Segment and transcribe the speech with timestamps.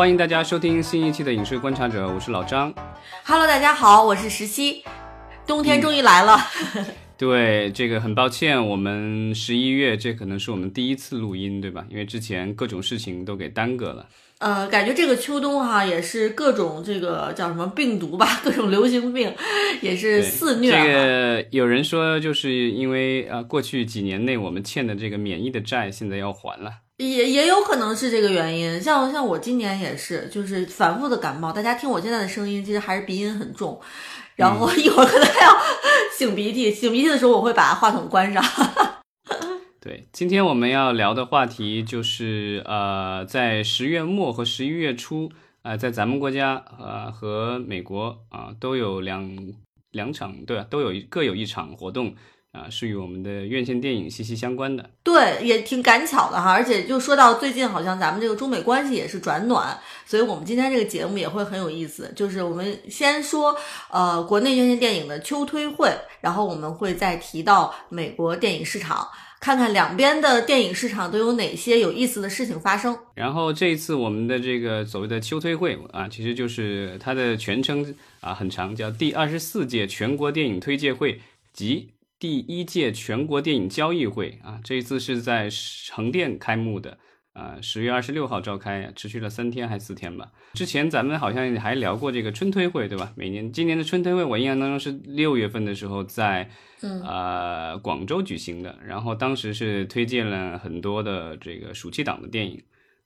[0.00, 2.72] 欢迎大家收听新一期的影视观察者，我是老张。
[3.22, 4.82] Hello，大家好，我是石溪。
[5.46, 6.38] 冬天终于来了，
[7.18, 11.84] 对，这个很抱歉，我们十一月这可能是我们第一次录音，对吧？
[11.90, 14.06] 因为之前各种事情都给耽搁了。
[14.38, 19.30] 呃，感觉这个秋冬哈也是各种这个叫什么病毒吧， 各种流行病
[19.82, 20.82] 也是肆虐、啊。
[20.82, 26.70] 这个有人说，就是因为呃，过去几年内我们欠的这个免疫的债，现在要还了。
[27.08, 31.50] 也也有可能是这个原因，像像我今年也是，就是反复的感冒。
[31.50, 33.80] 大家听我现在的声音，其实还是鼻音很重，
[34.36, 35.50] 然后一会儿可能还要
[36.18, 38.44] 擤鼻涕，擤鼻涕的时候我会把话筒关上。
[39.80, 45.32] 对，今天我们要聊的话题就是呃，在十月末和十一月初，
[45.62, 49.54] 呃，在咱们国家呃和美国啊、都有两
[49.90, 50.66] 两场，对吧？
[50.68, 52.14] 都有一各有一场活动
[52.52, 54.90] 啊、是与我们的院线电影息息相关的。
[55.04, 62.12] 对，也挺赶巧的哈，而且就说到最近，好像咱们这个中美关系也是转暖，所以我们今天这个节目也会很有意思。
[62.16, 63.56] 就是我们先说
[63.90, 69.06] 呃国内院线电影的秋推会，然后我们会再提到美国电影市场，
[69.40, 72.98] 看看两边的电影市场都有哪些有意思的事情发生。
[73.14, 81.20] 然后这一次我们的这个所谓的秋推会啊，其实就是它的全称啊很长，叫第二十四届全国电影推介会
[81.52, 84.60] 及第一届全国电影交易会啊。
[84.62, 85.48] 这一次是在
[85.90, 86.98] 横店开幕的，
[87.32, 90.30] 啊，十月二十六号召开，持续了三天还四天吧。
[90.52, 93.10] 之前咱们好像还聊过这个春推会，对吧？
[93.16, 96.50] 每年今年的春推会，我印象当中是六月份的时候在
[96.82, 102.62] 嗯呃广州举行的，然后当时是推荐了很多的这个暑期档的电影。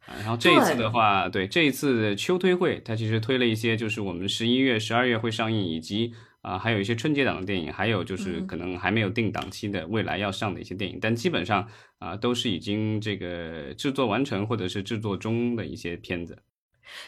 [0.06, 6.12] 啊，然后这一次的话，对这一次秋推会，它其实推了一些，就是我们十一月、十二月会上映，以及
[6.44, 11.66] 啊、还有一些春节档的电影，还有就是嗯可能还没有定档期的未来要上的一些电影，但基本上
[11.98, 16.38] 啊、都是已经这个制作完成或者是制作中的一些片子。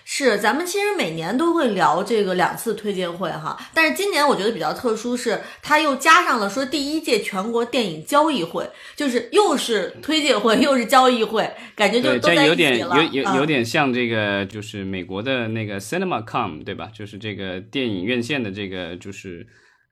[0.05, 12.79] 是，咱们其实每年都会聊这个两次推荐会哈，但是今年我觉得比较特殊是，它又加上了说第一届全国电影交易会，就是又是推介会又是交易会，感觉就，都在一这有点。
[12.79, 16.91] 有有有嗯点像这个，就是美国的那个 CinemaCom 对吧？
[16.95, 19.47] 就是这个电影院线的这个，就是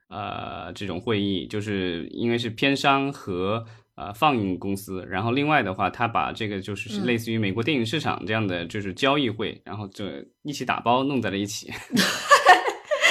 [0.09, 10.05] 呃这种会议，就是因为是片商和呃放映公司，然后另外的话，他把这个就是嗯类似于美国电影市场这样的就是交易会，然后就
[10.43, 11.71] 一起打包弄在了一起。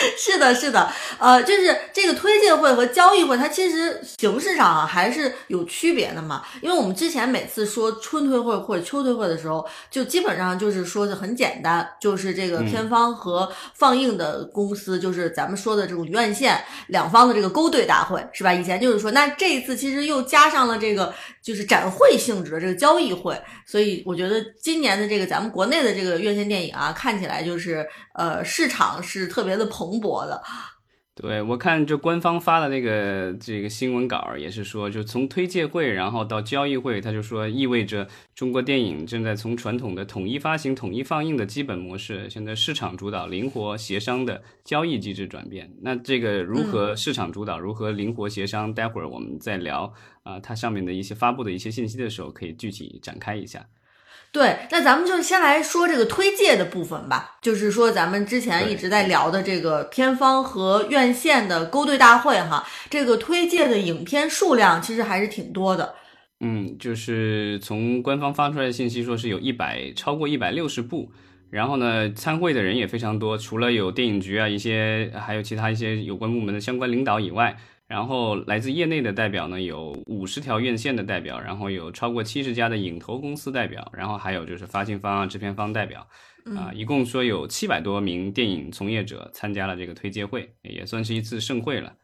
[0.19, 6.45] 是的，是的，呃，就是这个推介会和交易会，它其实形式上啊还是有区别的嘛。
[6.61, 18.53] 因为我们之前每次说春推会或者秋推会的时候，就基本上就是说的很简单，就是这个嗯片方和放映的公司，就是咱们说的这种院线两方的这个勾兑大会，是吧？
[18.53, 30.43] 以前就是说，那这一次其实又加上了这个就是展会性质的这个交易会，所以我觉得今年的这个咱们国内的这个院线电影啊，看起来就是呃市场是特别的蓬勃的。
[31.17, 45.73] 对，我看这官方发的那个这个新闻稿也是说，就从推介会然后到交易会，他就说意味着中国电影正在从传统的统一发行、统一放映的基本模式，现在市场主导、灵活协商的交易机制转变。
[45.83, 48.75] 那这个如何市场主导，如何灵活协商？
[48.75, 49.95] 待会儿我们再聊
[50.25, 53.65] 啊、它上面的一些发布的一些信息的时候，可以具体展开一下。
[54.35, 65.95] 对，那咱们就先来说这个推介的部分吧，就是说咱们之前一直在聊的这个片方和院线的勾兑大会哈，这个推介的影片数量其实还是挺多的。
[66.41, 71.13] 嗯，就是从官方发出来的信息说是有一百超过一百六十部，
[71.51, 77.57] 然后呢，参会的人也非常多，除了有电影局啊一些，还有其他一些有关部门的相关领导以外，
[77.87, 86.09] 然后来自业内的代表呢有五十条院线的代表，然后有超过七十家的影投公司代表，然后还有就是发行方啊、制片方代表，
[86.57, 91.95] 啊、一共说有七百多名电影从业者参加了这个推介会，也算是一次盛会了。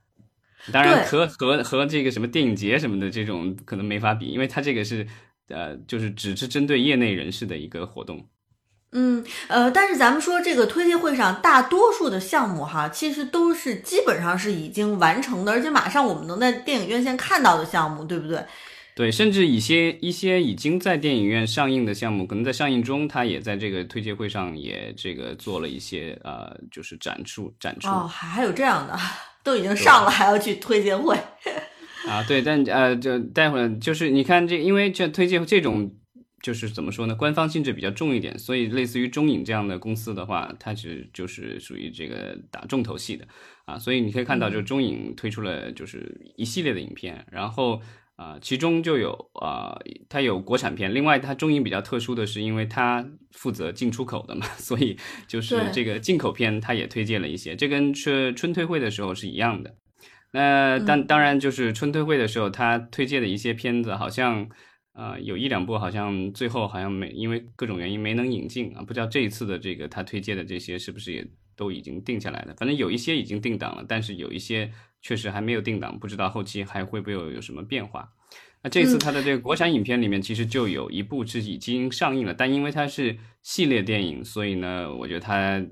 [0.70, 5.06] 当然和和和这个什么电影节什么的这种可能没法比，因为它这个是
[5.48, 8.28] 呃就是只是针对业内人士的一个活动。
[8.92, 18.44] 嗯，呃，但是咱们说这个推介会上大多数的项目哈，其实都是基本上是已经完成的，而且马上我们能在电影院线看到的项目，对不对？
[18.96, 27.88] 对，甚至一些一些已经在电影院上映的项目，可能在上映中，它也在这个推介会上也这个做了一些呃，就是展出展出。
[27.88, 28.98] 哦，还还有这样的，
[29.42, 31.16] 都已经上了还要去推介会。
[32.06, 35.90] 啊，对，但呃，就待会儿就是你看这，因为这推荐这种
[36.42, 43.26] 就是怎么说呢，官方性质比较重一点，所以类似于中影这样的公司的话，它是就是属于这个打重头戏的
[43.66, 47.80] 啊，所以你可以看到，就中影推出了就是一系列的影片，然后
[48.16, 49.78] 啊，其中就有啊，
[50.08, 54.96] 它有国产片，另外它中影比较特殊的是，因为它负责进出口的嘛， 所以
[55.28, 59.74] 就是这个进口片它也推荐了一些，这跟春春推会的时候是一样的。
[60.32, 64.48] 那当当然就是春推会的时候，他推荐的一些片子，好像
[64.92, 71.26] 呃有一两部好像最后好像没因为各种原因没能引进啊，不知道这一次的这个他推荐的这些是不是也
[71.56, 72.54] 都已经定下来了？
[72.56, 74.70] 反正有一些已经定档了，但是有一些
[75.02, 78.08] 确实还没有定档，不知道后期还会不会有有什么变化。
[78.62, 85.64] 那这次他的这个国产影片里面，其实就有一部是已经上映了，但因为它是系列电影，所以呢，我觉得它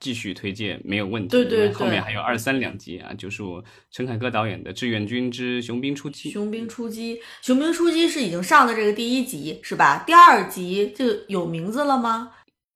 [0.00, 1.28] 继续推荐没有问题。
[1.28, 6.30] 对对对后面还有二三两集啊，就是我陈凯歌导演的《志愿军之雄兵出击》。
[6.32, 10.04] 雄兵出击，雄兵出击是已经上的这个第一集是吧？
[10.06, 12.32] 第二集这个有名字了吗？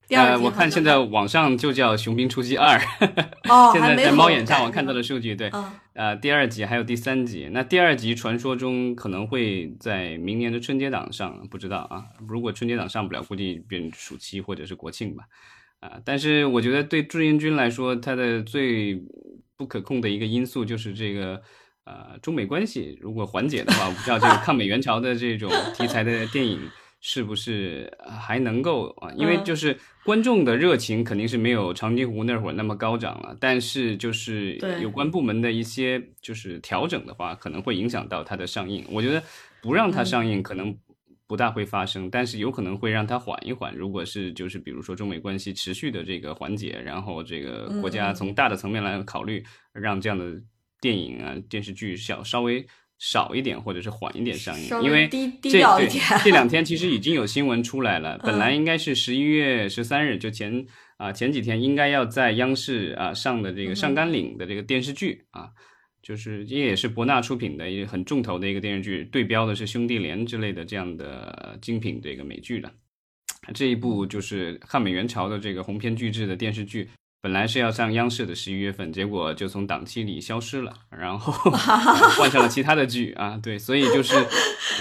[0.09, 2.77] 第二呃，集我看现在网上就叫《雄兵出击二》，
[3.49, 7.49] 哦， 现在在猫眼上改我看到的数据，对，嗯呃，第二集还有第三集。
[7.53, 12.05] 那第二集传说中可能会在明年的春节档上，不知道啊。
[12.29, 15.25] 如果春节档上不了，估计变暑期或者是国庆吧。
[15.83, 19.03] 啊，但是我觉得对志愿军来说，它的最
[19.57, 21.43] 不可控的一个因素就是这个
[21.85, 26.61] 呃中美关系如果缓解的话，我不知道这个抗美援朝的这种 题材的电影
[27.01, 29.11] 是不是呃还能够啊？
[29.17, 38.85] 因为嗯就是观众的热情肯定是没有长津湖那会儿那么高涨了，但是就是有关部门的一些就是调整的话，可能会影响到它的上映。
[38.89, 39.21] 我觉得
[39.61, 40.77] 不让它上映可能
[41.33, 43.75] 不大会发生，但是有可能会让它缓一缓。
[43.75, 49.43] 如果是就是比如说中美关系持续的这个缓解，然后这个国家从大的层面来考虑，
[49.73, 50.31] 让这样的
[50.79, 52.63] 电影啊电视剧小稍微
[52.99, 58.57] 少一点，或者是缓一点上映，因为低低这对调一点这两 天其实已经有新闻出来了，本来嗯。
[58.57, 60.67] 应该是十一月十三日，就前
[60.99, 65.49] 啊、前几天应该要在央视啊上的这个《上甘岭》的这个电视剧啊，
[66.03, 72.71] 就是这也是博纳出品的一个很重头的一个电视剧，对标的是兄弟连之类的这样的精品这个美剧的。
[73.55, 76.89] 这一部就是汉美援朝的这个鸿篇巨制的电视剧，
[77.21, 81.33] 本来是要上央视的十一月份，结果就从档期里消失了，然后
[82.19, 84.15] 换上了其他的剧啊，对，所以就是，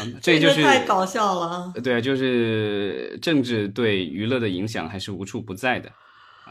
[0.03, 1.74] 嗯、这就是太搞笑了啊！
[1.83, 5.91] 对，就是政治对娱乐的影响还是无处不在的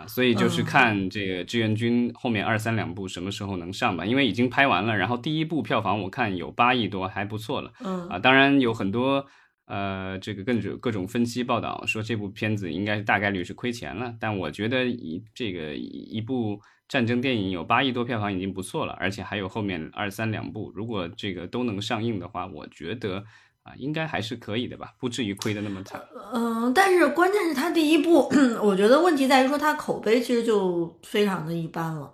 [0.00, 8.19] 啊，所以就是嗯看这个志愿军后面二三两部什么时候能上吧，因为已经拍完了，然后第一部票房我看有八亿多，还不错了嗯啊。
[8.19, 9.26] 当然有很多
[9.67, 23.25] 呃这个各种各种分析报道说这部片子应该大概率是亏钱了，但我觉得一这个一一部战争电影有八亿多票房已经不错了，而且还有后面二三两部，如果这个都能上映的话，我觉得。
[23.62, 26.00] 啊，应该还是可以的吧，不至于亏的那么惨。
[26.32, 28.30] 嗯，但是关键是他第一部，
[28.62, 32.10] 我觉得问题在于说他口碑其实就非常的一般了，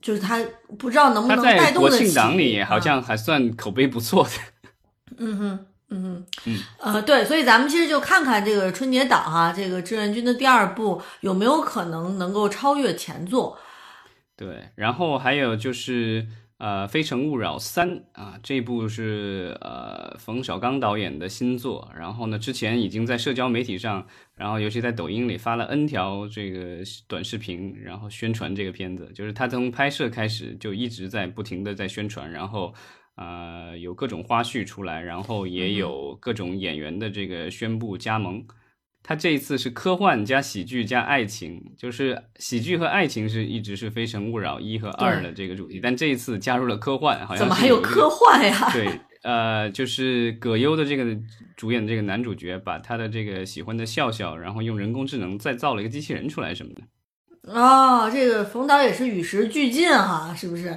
[0.00, 0.42] 就是他
[0.78, 2.06] 不知道能不能带动得起。
[2.06, 4.30] 庆档里好啊像还算口碑不错的。
[5.18, 13.58] 嗯哼，嗯哼，嗯，呃，对，所以咱们其实就看看这个春节档哈、这个志愿军的第二部有没有可能能够超越前作。
[14.36, 16.26] 对，然后还有就是
[16.58, 21.90] 呃，《非诚勿扰三》啊，这部是呃冯小刚导演的新作。
[21.94, 29.10] 然后呢，之前已经在社交媒体上，然后尤其在抖音里发了 N 条这个短视频，然后宣传这个片子。
[29.14, 32.72] 就是他从拍摄开始就一直在不停的在宣传，然后
[33.16, 38.42] 呃有各种花絮出来，然后也有各种演员的这个宣布加盟。
[39.08, 48.68] 他这一次是科幻加喜剧加爱情，就是喜剧和爱情是一直是《非诚勿扰》一和二的这个主题，但这一次加入了科幻，好像怎么还有科幻呀？
[48.74, 51.16] 对，呃，就是葛优的这个
[51.56, 56.82] 主演的这个男主角，把他的这个喜欢的笑笑，然后用人工智能再造了一个机器人出来什么的。
[57.54, 60.76] 哦，这个冯导也是与时俱进哈，是不是？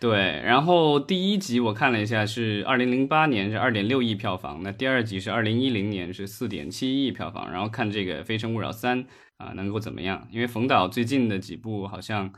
[0.00, 9.02] 对，然后第一集我看了一下，是二零零八年是二点六亿票房，那第二集是二零一零年是四点七亿票房，然后看这个《非诚勿扰三》
[9.38, 10.28] 啊能够怎么样？
[10.30, 12.32] 因为冯导最近的几部好像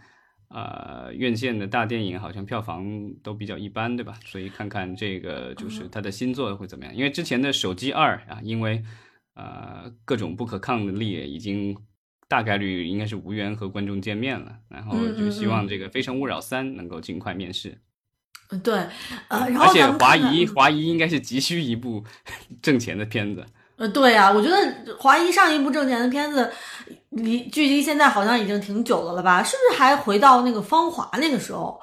[0.48, 4.14] 呃院线的大电影好像票房都比较一般，对吧？
[4.24, 6.96] 所以看看这个就是他的新作会怎么样？
[6.96, 8.82] 因为之前的《手机二》啊，因为
[9.34, 11.76] 呃各种不可抗的力已经。
[12.30, 17.76] 大概率应该是无缘和观众见面了，然后就希望这个《非诚勿扰三》能够尽快面世。
[18.50, 18.74] 嗯对，
[19.28, 22.04] 呃，然后而且华谊，华谊应该是急需一部
[22.62, 23.44] 挣钱的片子。
[23.76, 26.52] 呃，对呀、我觉得华谊上一部挣钱的片子，
[27.10, 29.42] 离距离现在好像已经挺久的了吧？
[29.42, 31.80] 是不是还回到那个《芳华》那个时候？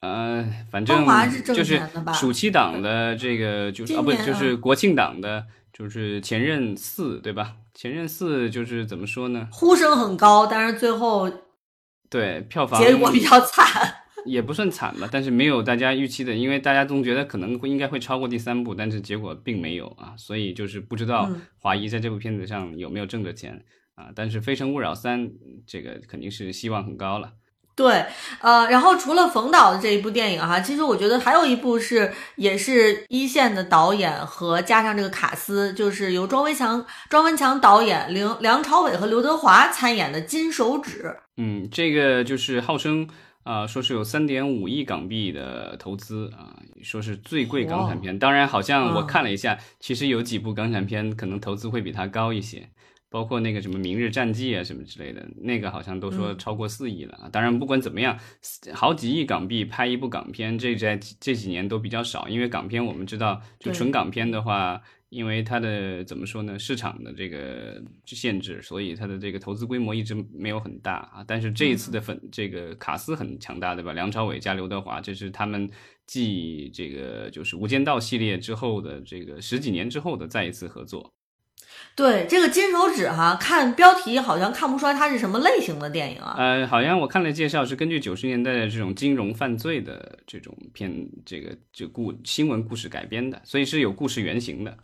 [0.00, 5.44] 呃，反正芳华是挣就是钱的吧暑期档的这个就是啊，不就是啊国庆档的，
[5.78, 7.56] 就是《前任四》，对吧？
[7.78, 9.48] 《前任四》就是怎么说呢？
[9.52, 11.30] 呼声很高，但是最后
[12.10, 13.94] 对，票房结果比较惨。
[14.26, 24.08] 也不算惨吧，但是没有大家预期的，因为大家总觉得可能会应该会超过第三部，但是结果并没有啊，所以就是不知道华谊在这部片子上有没有挣着钱啊。
[24.16, 25.28] 但是《非诚勿扰三》
[25.64, 27.34] 这个肯定是希望很高了。
[27.78, 28.04] 对，
[28.40, 41.04] 呃，然后除了冯导的这一部电影哈，其实我觉得还有一部是也是一线的导演和加上这个卡斯，就是由庄文强、庄文强导演，梁梁朝伟和刘德华参演的《金手指》。
[41.36, 43.08] 嗯，这个就是号称
[43.44, 48.18] 啊，说是有三点五亿港币的投资啊，说是最贵港产片。
[48.18, 52.68] 当然，好像我看了一下，其实有几部港产片可能投资会比它高一些。
[53.10, 57.28] 包括那个什么《明日战记》啊，什么之类的，那个好像都说超过四亿了啊。
[57.30, 58.18] 当然，不管怎么样，
[58.74, 62.28] 好几亿港币拍一部港片，这在这几年都比较少。
[62.28, 71.24] 因为港片我们知道，就纯港片的话，因为它的怎么说呢，市场的这个限制，所以它的这个投资规模一直没有很大啊。
[71.26, 73.94] 但是这一次的粉这个卡斯很强大，对吧？
[73.94, 75.66] 梁朝伟加刘德华，这是他们
[76.06, 81.10] 继这个就是《无间道》系列之后的这个十几年之后的再一次合作。
[81.94, 86.36] 对这个金手指哈，看标题好像看不出来它是什么类型的电影啊。
[86.38, 94.76] 呃，好像我看了介绍是根据九十年代的这种金融犯罪的这种片，这个这故新闻故事改编的，所以是有故事原型的。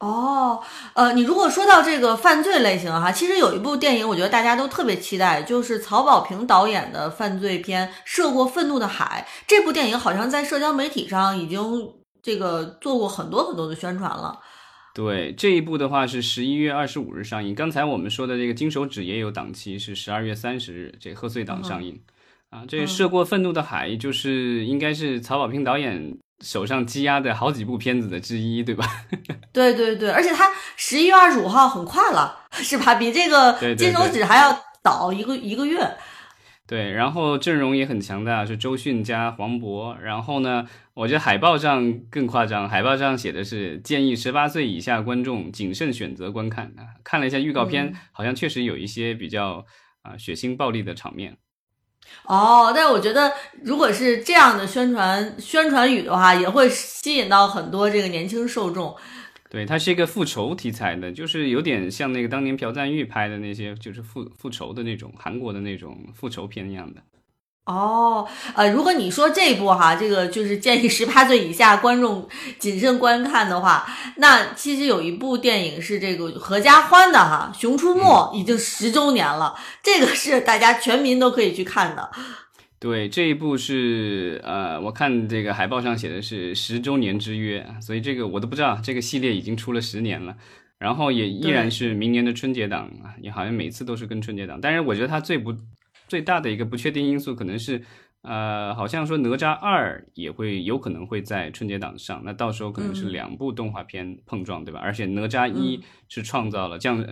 [0.00, 0.62] 哦，
[0.94, 9.26] 呃，你如果说到这个犯罪类型哈，其实有一部电影，我觉得大家都特别期待，就是曹保平导演的犯罪片《涉过愤怒的海》。
[9.46, 11.60] 这部电影好像在社交媒体上已经
[12.22, 14.40] 这个做过很多很多的宣传了。
[14.94, 17.54] 对这一部的话是十一月二十五日上映。
[17.54, 22.00] 刚才我们说的这个《金手指》也有档期，是十二月三十日，这贺岁档上映。
[22.50, 28.84] 啊，这涉过愤怒的海，就是应该是曹保平导演手上积压的好几部片子的之一，对吧？
[29.52, 32.96] 对对对，而且他十一月二十五号很快了，是吧？
[32.96, 35.78] 比这个《金手指》还要早一个一个月。
[36.70, 39.98] 对，然后阵容也很强大，是周迅加黄渤。
[39.98, 46.66] 然后呢，我觉得海报上更夸张，海报上写的是建议十八岁以下观众谨慎选择观看。
[46.76, 49.66] 啊，看了一下预告片，好像确实有一些比较
[50.02, 51.38] 啊血腥暴力的场面。
[52.26, 53.32] 哦，但是我觉得
[53.64, 58.94] 如果是这样的宣传宣传语的话，也会吸引到很多这个年轻受众。
[59.50, 67.02] 对，它是一个复仇题材的，就是有点像那个当年朴赞玉拍的那些，就是复复仇的那种韩国的那种复仇片一样的。
[67.66, 72.28] 哦，呃，如果你说这部哈，这个就是建议十八岁以下观众
[72.60, 78.02] 谨慎观看的话，那其实有一部电影是这个合家欢的哈，《熊出没》
[78.34, 82.10] 已经十周年了，这个是大家全民都可以去看的。
[82.80, 90.34] 对这一部是呃，我看这个海报上写的是十周年之约，所以这个我都不知道这个系列已经出了十年了，
[90.78, 94.58] 然后也依然是明年的春节档啊，也好像每次都是跟春节档。
[94.58, 95.54] 但是我觉得它最不
[96.08, 97.82] 最大的一个不确定因素可能是，
[98.22, 104.80] 呃，好像说哪吒二也会有可能会在春节档上，那到时候可能是两部动画片碰撞，对吧？
[104.80, 107.06] 而且哪吒一是创造了这样。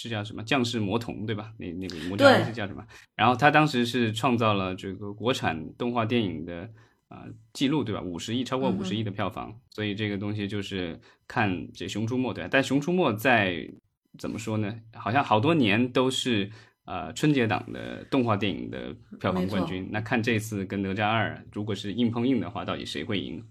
[0.00, 1.52] 是叫什么将士魔童对吧？
[1.58, 2.86] 那那个魔童是叫什么？
[3.16, 6.70] 然后他当时是创造了这个国产动画电影的
[7.08, 8.00] 啊记录对吧？
[8.00, 12.48] 五十亿超过五十亿的票房，所以这个东西就是看这《熊出没》对吧？
[12.48, 13.68] 但《熊出没》在
[14.16, 14.72] 怎么说呢？
[14.94, 16.48] 好像好多年都是
[16.84, 19.88] 呃春节档的动画电影的票房冠军。
[19.90, 23.44] 那看这次跟哪吒二如果是硬碰硬的话，到底谁会赢？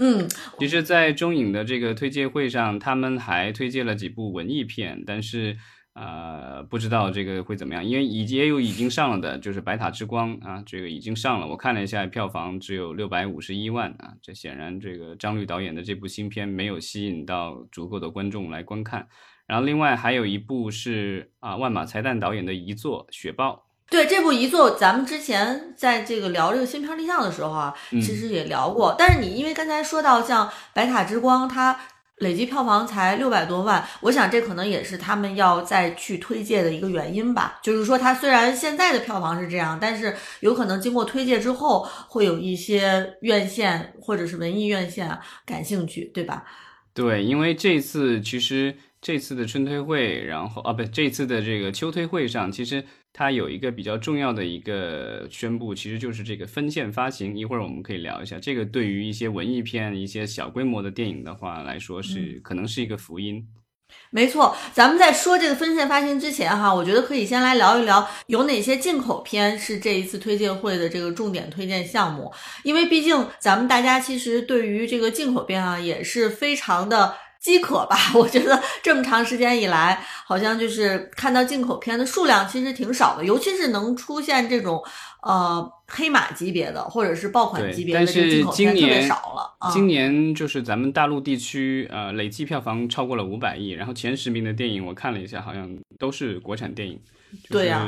[0.00, 0.28] 嗯，
[0.60, 5.58] 其实，在中影的这个推介会上，他们还推荐了几部文艺片，但是。
[6.00, 11.46] 呃，不知道这个会怎么样，因为已经也有已经上了的，就是《白塔之光》啊，这个已经上了。
[11.48, 19.08] 我看了一下，票房只有六百五十一万啊，这显然这个张律导演的这部新片没有吸引到足够的观众来观看。
[19.48, 23.66] 然后另外还有一部是啊，万马才旦导演的遗作《雪豹》。
[23.90, 28.94] 对这部遗作，咱们之前在这个聊这个新片立项的时候啊，其实也聊过。
[28.96, 31.76] 但是你因为刚才说到像《白塔之光》，它。
[32.20, 37.58] 累计票房才六百多万，我想这可能也是他们要再去推介的一个原因吧。
[37.62, 46.44] 就是说，它虽然现在的票房是这样，但是有可能经过推介之后，会有一些院线或者是文艺院线感兴趣，对吧？
[46.94, 52.84] 对，因为这次其实这次的春推会，然后啊，不，这次的这个秋推会上，其实。
[53.18, 57.36] 它有一个比较重要的一个宣布，其实就是这个分线发行。
[57.36, 63.44] 一会儿我们可以聊一下，这个对于一些文艺片、一些小规模的电影的话来说，是可能是一个福音。
[64.10, 72.32] 没错，咱们在说这个分线发行之前，哈，我觉得可以先来聊一聊有哪些进口片是这一次推荐会的这个重点推荐项目。
[72.62, 77.16] 因为毕竟咱们大家其实对于这个进口片啊，也是非常的。
[77.40, 77.96] 饥渴吧。
[78.14, 84.82] 我觉得这么长时间以来，好像就是看到进口片的数量其实挺少的，尤其是能出现这种
[85.22, 89.70] 呃黑马级别的或者是爆款级别的这进口片特别少了。
[89.72, 95.68] 今年就是咱们大陆地区呃累计票房超过了五百亿，然后前十名的电影我看了一下，好像
[95.98, 97.00] 都是国产电影。
[97.50, 97.86] 对呀，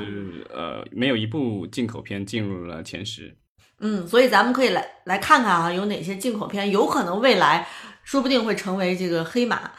[0.52, 3.34] 呃，没有一部进口片进入了前十。
[3.78, 7.66] 嗯，所以咱们可以来来看看啊，有哪些进口片有可能未来
[8.10, 9.70] 说不定会成为这个黑马。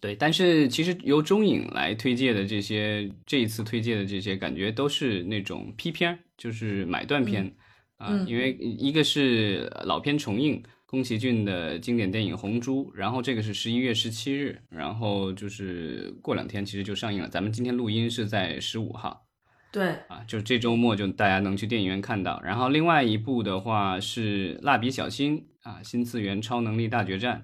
[0.00, 7.52] 对，但是其实由中影来推介的这些，这一次推介的这些，感觉都是那种批片，就是买断片
[7.96, 10.62] 啊，因为一个是老片重映。
[10.86, 17.28] 宫崎骏的经典电影《红猪》，然后这个是十一月十七日，然后就是过两天其实就上映了。
[17.28, 19.26] 咱们今天录音是在十五号，
[19.72, 22.40] 对啊，就这周末就大家能去电影院看到。
[22.44, 27.38] 然后另外一部的话是《蜡笔小新》啊，《新次元超能力大决战》。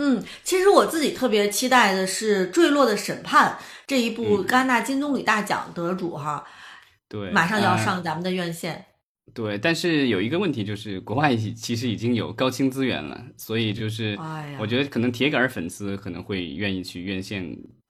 [0.00, 6.46] 嗯，其实我自己特别期待的是《坠落的审判》这一部戛纳金棕榈大奖得主哈，
[7.08, 8.84] 对，马上就要上咱们的院线。
[9.34, 14.16] 对，但是有一个问题就是，国外其实已经有高清资源了，所以就是，
[14.58, 17.44] 我觉得可能铁杆粉丝可能会愿意去院线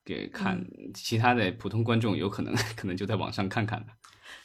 [0.04, 3.88] 给看，其他的普通观众有可能 可能就在网上看看吧。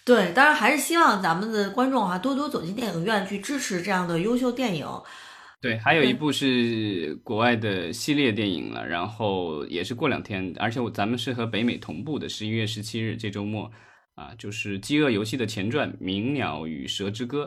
[0.05, 4.87] 对，当然还是希望咱们的观众哈多多走进电影院去支持这样的优秀电影。
[5.61, 13.71] 对，还有一部是国外的系列电影了，然后也是过两天，而且咱们是和北美同步的，十一月十七日这周末。
[14.15, 17.45] 啊，就是《饥饿游戏》的前传《鸣鸟与蛇之歌》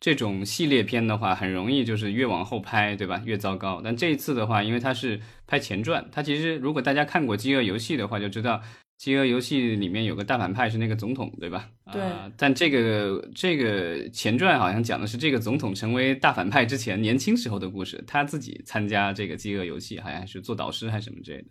[0.00, 3.20] 这种系列片的话，很容易就是越往后拍，对吧？
[3.26, 3.82] 越糟糕。
[3.84, 8.54] 但这一次的话，因为它是拍前传，它其实如果大家看过《饥饿游戏》的话，就知道
[8.98, 11.68] 《饥饿游戏》里面有个大反派是那个总统，对吧？
[11.92, 12.02] 对。
[12.36, 21.48] 但这个这个前传好像讲的是这个总统成为大反派之前年轻时候的故事，他自己参加这个饥饿游戏，好像是做导师还是什么之类的。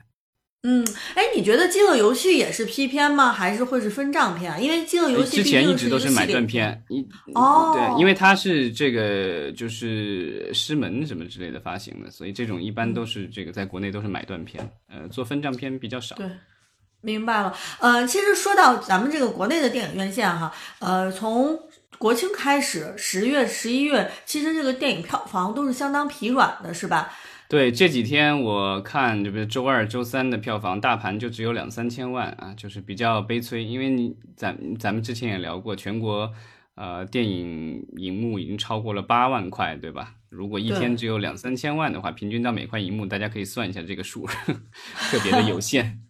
[0.68, 0.84] 嗯，
[1.14, 3.32] 哎，你觉得《饥饿游戏》也是 P 片吗？
[3.32, 4.60] 还是会是分账片？
[4.64, 16.16] 因为《饥饿游戏》之前一直都是买断片，一哦，对，因为它是这个就是师门什么之类的发行的，所以这种一般都是这个在国内都是买断片，呃，做分账片比较少。
[16.16, 16.28] 对，
[17.02, 17.56] 明白了。
[17.80, 21.60] 呃，其实说到咱们这个国内的电影院线哈，呃，从
[21.98, 27.12] 国庆开始，十月、十一月，其实这个电影票房都是相当疲软的，是吧？
[27.48, 33.64] 对这几天我看，这不是周二、周三的票房，大盘就只有两三千万啊，就是比较悲催。
[33.64, 36.34] 因为你咱咱们之前也聊过，全国
[36.74, 40.16] 呃电影荧幕已经超过了八万块，对吧？
[40.30, 44.28] 如果一天只有两三千万的话，平均到每块银幕，大家可以算一下这个数，
[45.12, 46.02] 特别的有限。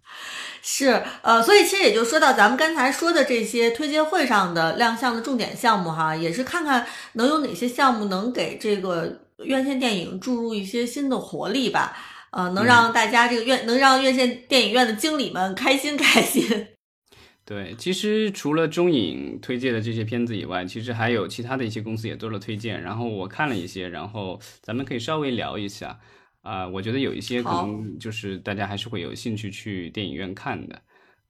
[0.67, 9.21] 是，呃，所以其实也就说到咱们刚才说的这些推介会上的亮相的重点项目哈，也是看看能有哪些项目能给这个。
[9.43, 11.93] 院线电影注入一些新的活力吧，
[12.31, 16.67] 呃，能让大家这个院能让院线电影院的经理们开心开心。
[17.43, 22.81] 对，其实除了中影推荐的这些片子以外，其实还有其他的一些公司也做了推荐。
[22.81, 25.99] 然后我看了一些，然后咱们可以稍微聊一下
[26.45, 30.79] 啊，我觉得有一些可能就是大家还是会有兴趣去电影院看的。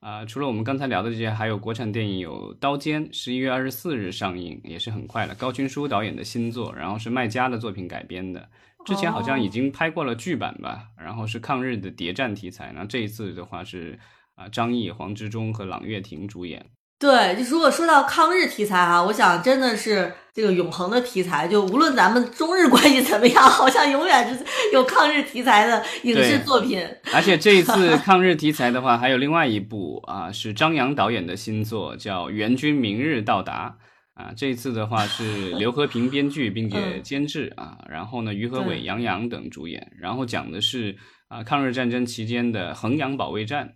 [0.01, 5.34] 啊，除了我们刚才聊的这些，还有国产电影有《刀尖》，十一月二十四日上映，也是很快了。
[5.34, 8.47] 高群书导演的新作，然后是麦家的作品改编的，
[8.86, 10.89] 之前好像已经拍过了剧版吧。
[10.97, 13.97] 然后是抗日的谍战题材，那这一次的话是
[14.36, 16.63] 啊，张译、黄执中和朗月婷主演。
[17.05, 26.83] 对，就如果说到抗日题材哈，我想真的是这个永恒的题材，就无论咱们中日关系怎么样，好像永远是有抗日题材的影视作品。
[27.13, 33.77] 而且这一次抗日题材的话，还有另外一部啊，是张扬导演的新作，叫《援军明日到达》
[34.23, 34.33] 啊。
[34.35, 40.95] 这一次的话是刘和平编剧并且监制啊，然后呢，于和伟、杨洋等主演，然后讲的是
[41.27, 43.75] 啊抗日战争期间的衡阳保卫战。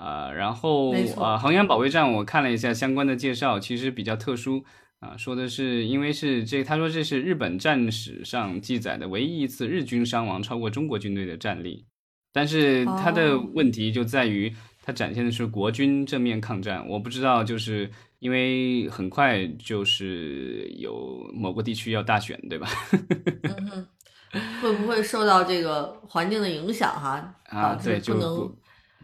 [0.00, 4.64] 啊，然后啊，衡阳保卫战，我看了一下相关的介绍，其实比较特殊
[5.00, 11.84] 啊，说的是因为是这，他说这是日本战史上记载的唯一一次日军伤亡超过中国军队的战例，
[12.32, 22.68] 但是他的问题就在于，他展现的是国军正面抗战，我不知道，就是因为很快就是有某个地区要大选，对吧？
[24.62, 27.34] 会不会受到这个环境的影响哈？
[27.46, 28.54] 啊，对，就能。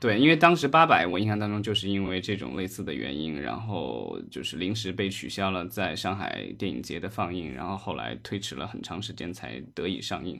[0.00, 10.38] 对，因为当时八百，我印象当中就是因为这种类似的原因，然后就是临时被取消了在上海电影节的放映，然后后来推迟了很长时间才得以上映，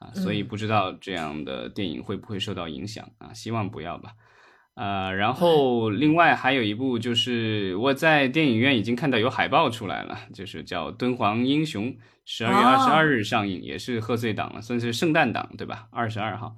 [0.00, 3.32] 啊，所以不知道这样的电影会不会受到影响啊？
[3.32, 4.10] 希望不要吧。
[4.74, 11.92] 呃，然后另外还有一部就是我在电影院已经看到有海报出来了，就是叫《敦煌英雄》，
[12.26, 15.88] 十二月二十二日上映，也是贺岁档了，算是圣诞档，对吧？
[15.90, 16.56] 二十二号。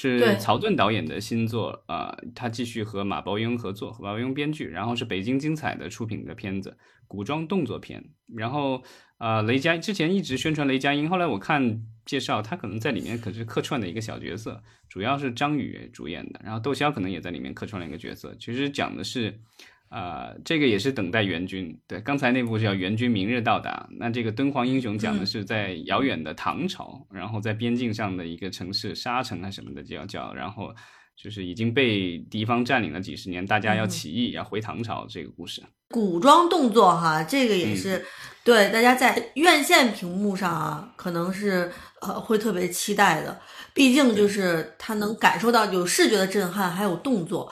[0.00, 8.04] 是曹盾导演的新作啊，他继续和马伯庸合作，马伯庸编剧，然后是北京精彩的出品的片子，古装动作片。
[8.36, 8.80] 然后
[9.16, 18.32] 啊，雷佳之前一直宣传雷佳音，后来我看介绍，他可能在里面可是客串的一个小角色，主要是张宇主演的，然后窦骁可能也在里面客串了一个角色。
[18.38, 19.40] 其实讲的是。
[19.88, 21.78] 啊，这个也是等待援军。
[21.86, 30.74] 对，刚才那部叫《援军明日到达》，那这个敦煌英雄讲的是在遥远的唐朝，然后在边境上的一个城市沙城啊什么的叫叫，然后
[31.16, 35.62] 就是已经被敌方占领了几十年，大家要起义要回唐朝这个故事。
[35.90, 38.04] 古装动作哈，这个也是
[38.44, 41.72] 对大家在院线屏幕上啊，可能是
[42.02, 43.40] 呃会特别期待的，
[43.72, 47.50] 毕竟就是他能感受到有视觉的震撼，还有动作。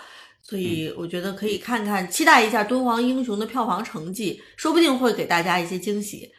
[0.49, 6.31] 所以我觉得可以看看，期待一下《敦煌英雄》的票房成绩，说不定会给大家一些惊喜。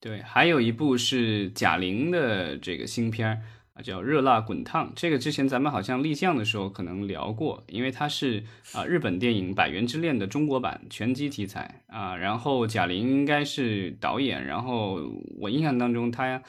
[0.00, 3.42] 对，还有一部是贾玲的这个新片儿
[3.74, 4.86] 啊，叫《热辣滚烫》。
[4.96, 8.42] 这个之前咱们好像立项的时候可能聊过，因为它是
[8.72, 12.16] 啊日本电影《百元之恋》的中国版拳击题材啊。
[12.16, 14.98] 然后贾玲应该是导演，然后
[15.38, 16.42] 我印象当中她。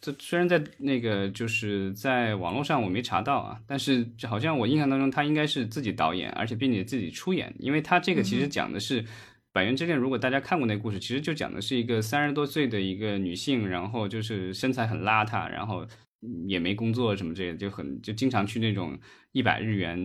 [0.00, 9.02] 这虽然在那个就是在网络上我没查到啊，但是好像我印象当中他应该是自己导演，而且并且自己出演，因为他这个其实讲的是
[9.52, 9.98] 《百元之恋》。
[10.00, 15.86] 如果大家看过那故事，其实就讲的是一个三十多岁的一个女性，然后就是身材很邋遢，然后
[16.46, 18.98] 也没工作什么之类的，就很就经常去那种
[19.32, 19.98] 一百日元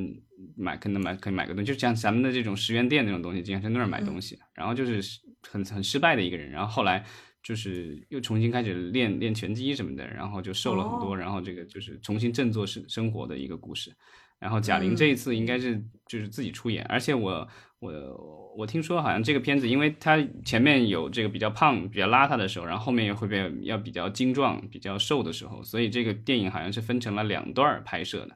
[0.58, 7.06] 买可能买可以买个东西，就像咱们的这种十元店那种东西，经常去那儿买东西，然后就是很很失败的一个人，然后后来。
[7.46, 13.96] 就是又重新开始练练拳击什么的，然后就瘦了很多，然后这个就是重新振作生生活的一个故事。
[14.40, 17.48] 然后贾玲这一次应该是就是自己出演，而且我
[17.80, 28.36] 我我听说好像这个片子，因为她前面有这个比较胖、比较邋遢的时候，然后后面又会变要比较精壮、比较瘦的时候，所以这个电影好像是分成了两段拍摄的。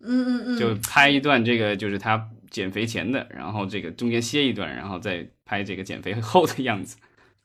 [0.00, 6.96] 嗯嗯嗯，就拍一段这个就是他减肥前的，然后这个中间歇一段，然后再拍这个减肥后的样子。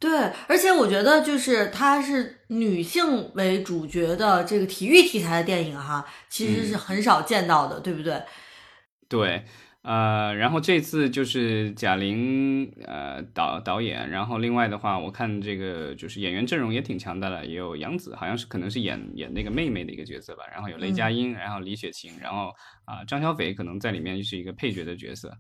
[0.04, 0.12] 对，
[0.50, 8.22] 而且我觉得就是它是女性为主角的这个体育题材的电影哈，其实是很少见到的，对不对？
[9.08, 9.46] 对，
[9.84, 22.52] 呃，然后这次就是贾玲呃导导演，然后另外的话，我看这个就是演员阵容也挺强大的，也有杨紫，好像是可能是演演那个妹妹的一个角色吧，然后有雷佳音，然后李雪琴，然后
[22.84, 25.32] 啊张小斐可能在里面是一个配角的角色。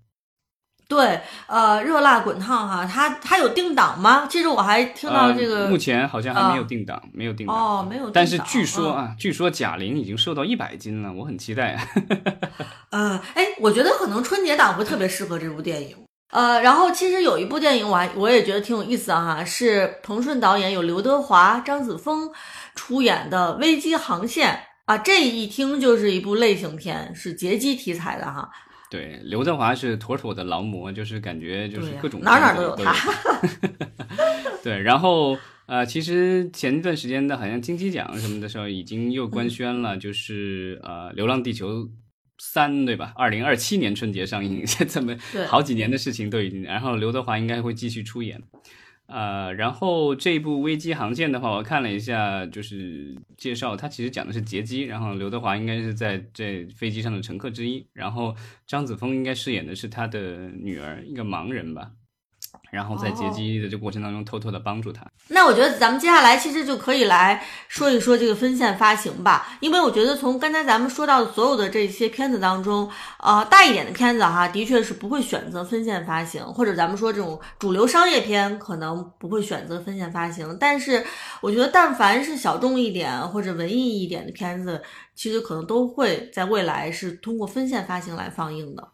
[0.87, 4.27] 对，呃，热辣滚烫哈，它它有定档吗？
[4.29, 8.09] 其实我还听到这个，目前好像还没有定档，没有定档哦，没有。
[8.11, 11.87] 但是据说啊，据说贾玲已经瘦到一百斤了，我很期待。
[12.91, 15.95] 呃，哎，我觉得可能春节档会特别适合这部电影。
[16.31, 22.29] 呃，然后其实有一部电影，我还我也觉得挺有意思的哈，是彭顺导演，有刘德华、张子枫
[22.75, 24.51] 出演的《危机航线》
[24.85, 28.49] 啊，这一听就是一部类型片，是劫机题材的哈。
[28.93, 32.93] 对，刘德华是妥妥的劳模，就是感觉就是各种哪哪都有他。
[34.61, 41.89] 对，然后呃，其实前一段时间的好像金鸡奖什么的时候已经又官宣了，就是呃，《流浪地球
[42.37, 43.13] 三》对吧？
[43.15, 48.39] 二零二七年春节上映， 这么好几年的事情都已经，然后刘德华应该会继续出演。
[49.13, 61.91] 呃，然后这部危机航线的话，我看了一下，就是介绍，它其实讲的是劫机，然后刘德华应该是在这飞机上的乘客之一，然后张子枫应该饰演的是他的女儿，一个盲人吧。
[62.71, 65.07] 然后在劫机的这过程当中，偷偷的帮助他。
[65.33, 80.55] 那我觉得咱们接下来其实就可以来说一说这个分线发行吧，因为我觉得从刚才咱们说到的所有的这些片子当中，呃，大一点的片子哈，的确是不会选择分线发行，或者咱们说这种主流商业片可能不会选择分线发行。
[80.59, 81.03] 但是
[81.41, 84.81] 我觉得，但凡是小众一点或者文艺一点的片子，
[85.15, 88.87] 其实可能都会在未来是通过分线发行来放映的。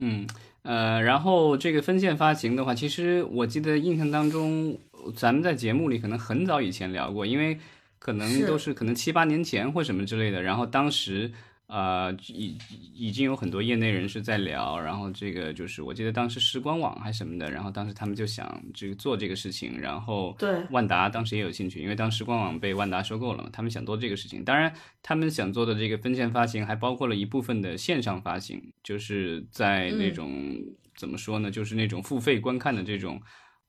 [0.00, 0.26] 嗯。
[0.62, 4.76] 呃，然后这个分线发行的话，其实我记得印象当中，
[5.12, 7.58] 咱们在节目里可能很早以前聊过，因为
[7.98, 11.32] 可能都是可能七八年前或什么之类的，然后当时。
[11.68, 12.56] 呃，已
[12.94, 24.44] 已经有很多业内人士在聊，然后这个就是我记得当时时光网还是什么的，然后当时他们就想这个做这个事情，然后对万达当时也有兴趣，因为当时光网被万达收购了嘛，他们想做这个事情。
[24.44, 30.54] 当然，他们想做的这个分线发行还包括了一部分的线上发行，就是在那种
[30.94, 33.20] 怎么说呢，就是那种付费观看的这种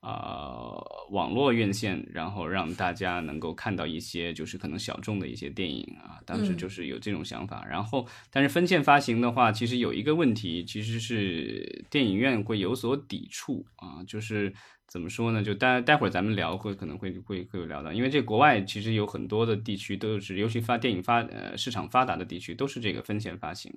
[0.02, 6.20] 呃网络院线，然后让大家能够看到一些就是可能小众的一些电影啊。
[6.26, 7.66] 当时就是有这种想法。
[7.66, 14.54] 然后，但是分线发行的话，其实有一个问题，其实是电影院会有所抵触啊，就是。
[14.90, 15.44] 怎么说呢？
[15.44, 23.70] 就待待会儿咱们聊会可能会会会有聊到，因为这国外其实有很多的地区都是，尤其发电影发呃市场发达的地区都是这个分线发行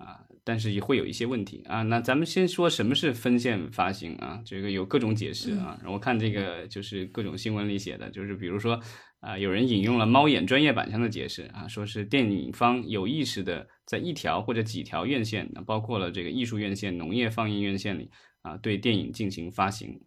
[0.00, 1.82] 啊，但是也会有一些问题啊。
[1.82, 4.40] 那咱们先说什么是分线发行啊？
[4.46, 5.78] 这个有各种解释啊。
[5.84, 8.80] 我看这个就是各种新闻里写的，就是比如说
[9.20, 18.10] 啊，有人引用了猫眼专业版上的解释啊，说是电影方有意识的在一条或者几条院线，包括了这个艺术院线、农业放映院线里
[18.40, 20.00] 啊，对电影进行发行。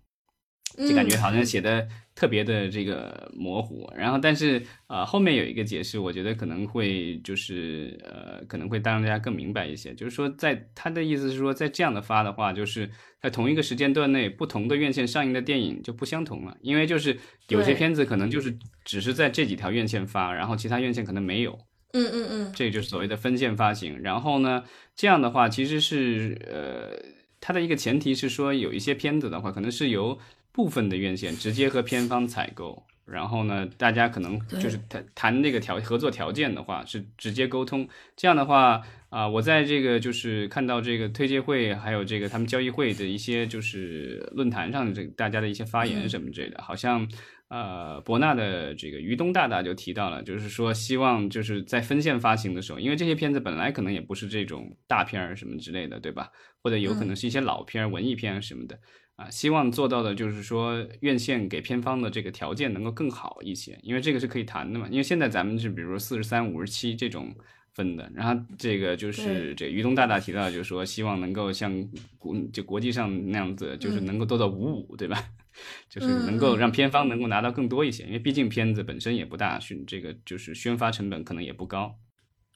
[0.77, 12.89] 就感觉好像写的特别的这个模糊，然后但是呃后面有一个解释，我觉得可能会就是呃可能会让大家更明白一些，就是说在他的意思是说，在这样的发的话，就是
[13.21, 17.17] 在同一个时间段内，不同的院线上映的电影就不相同了，因为就是
[17.49, 21.51] 有些片子可能就是只是在这几条院线发，然后其他院线可能没有，
[21.93, 24.01] 嗯嗯嗯，这就是所谓的分线发行。
[24.01, 24.63] 然后呢，
[24.95, 26.97] 这样的话其实是呃
[27.39, 30.17] 它的一个前提是说，有一些片子的话，可能是由
[30.53, 37.89] 部分的院线直接和片方采购，然后呢，大家可能就是谈谈那个条合作条件的话，是直接沟通。
[38.15, 47.07] 这样的话啊，我在这个就是看到这个推介会，还有这个他们交易会的一些就是论坛上的这大家的一些发言什么之类的，好像
[47.49, 56.29] 呃博纳的这个于东大大就提到了，就是说希望就是在分线发行的时候，因为这些片子本来可能也不是这种大片儿什么之类的，对吧？
[56.61, 58.79] 或者有可能是一些老片儿、文艺片什么的。
[59.15, 64.87] 啊，希望做到的就是说，院线给片方的这个条件能够更好一些，因为这个是可以谈的嘛。
[64.89, 67.31] 因为现在咱们是比如说四十三、五十七这种
[67.73, 75.23] 分的，然后这个就是这于东大大提到，就是说希望能够像国就国际上那样子，就是能够做到五五，对吧？
[75.87, 81.99] 就是能够让片方能够拿到更多一些，因为毕竟片子本身也不大，宣这个就是宣发成本可能也不高。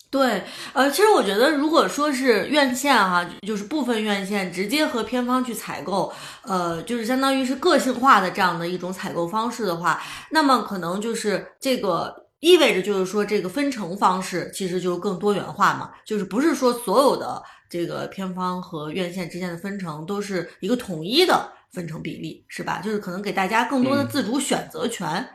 [0.10, 0.42] 对，
[0.72, 6.12] 呃，其实我觉得，如果说是院线哈，就是部分院线直接和片方去采购，
[6.44, 22.80] 呃，就是相当于是个性化的这样的一种采购方式的话，那么可能就是这个意味着就是说这个分成方式其实就更多元化嘛，就是不是说所有的这个片方和院线之间的分成都是一个统一的分成比例，是吧？
[22.82, 25.28] 就是可能给大家更多的自主选择权。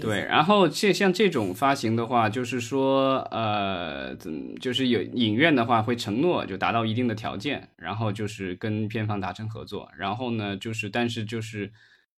[0.00, 11.70] 对，然后这像这种发行的话，就是说，呃，怎就是有影院的话会承诺就达到一定的条件，然后就是跟片方达成合作，然后呢，就是但是就是，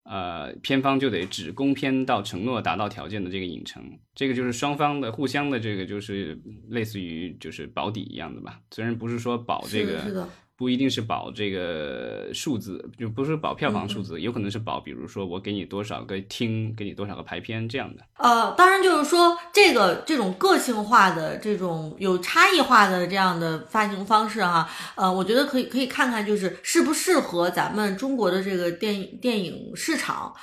[0.05, 3.83] 呃，片方就得只供片到承诺达到条件的这个影城，
[4.14, 10.29] 这个就是双方的互相的这个就是类似于就是保底一样的吧，虽然不是说保这个。
[10.61, 18.03] 不一定是保这个数字，就不是保票房数字，有可能是保，比如说我给你多少个厅，给你多少个排片这样的。
[18.18, 30.35] 呃，当然就是说这个这种个性化的、这种有差异化的这样的发行方式哈，呃，我觉得可以可以看看就是适不适合咱们中国的这个电影电影市场。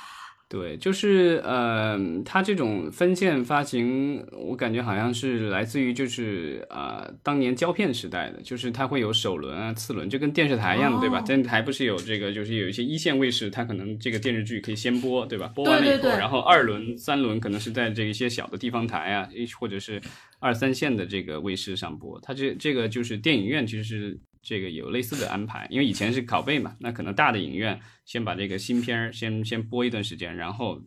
[0.50, 11.20] 对，就是呃，它这种分线发行，我感觉好像是来自于就是啊，当年胶片时代的，就是它会有首轮啊、次轮，就跟电视台一样，对吧？
[11.20, 15.48] 电视台不是有这个，就是有一些一线卫视，它可能这个电视剧可以先播，对吧？
[15.54, 19.28] 播完了以后，然后二轮、三轮可能是在这一些小的地方台啊，
[19.60, 20.00] 或者是
[20.38, 22.18] 二三线的这个卫视上播。
[22.22, 24.18] 它这这个就是电影院其实是。
[24.42, 30.80] 这个有类似的安排，因为以前是拷贝嘛，那可能大的影院先把这个新片儿先先播一段时间，然后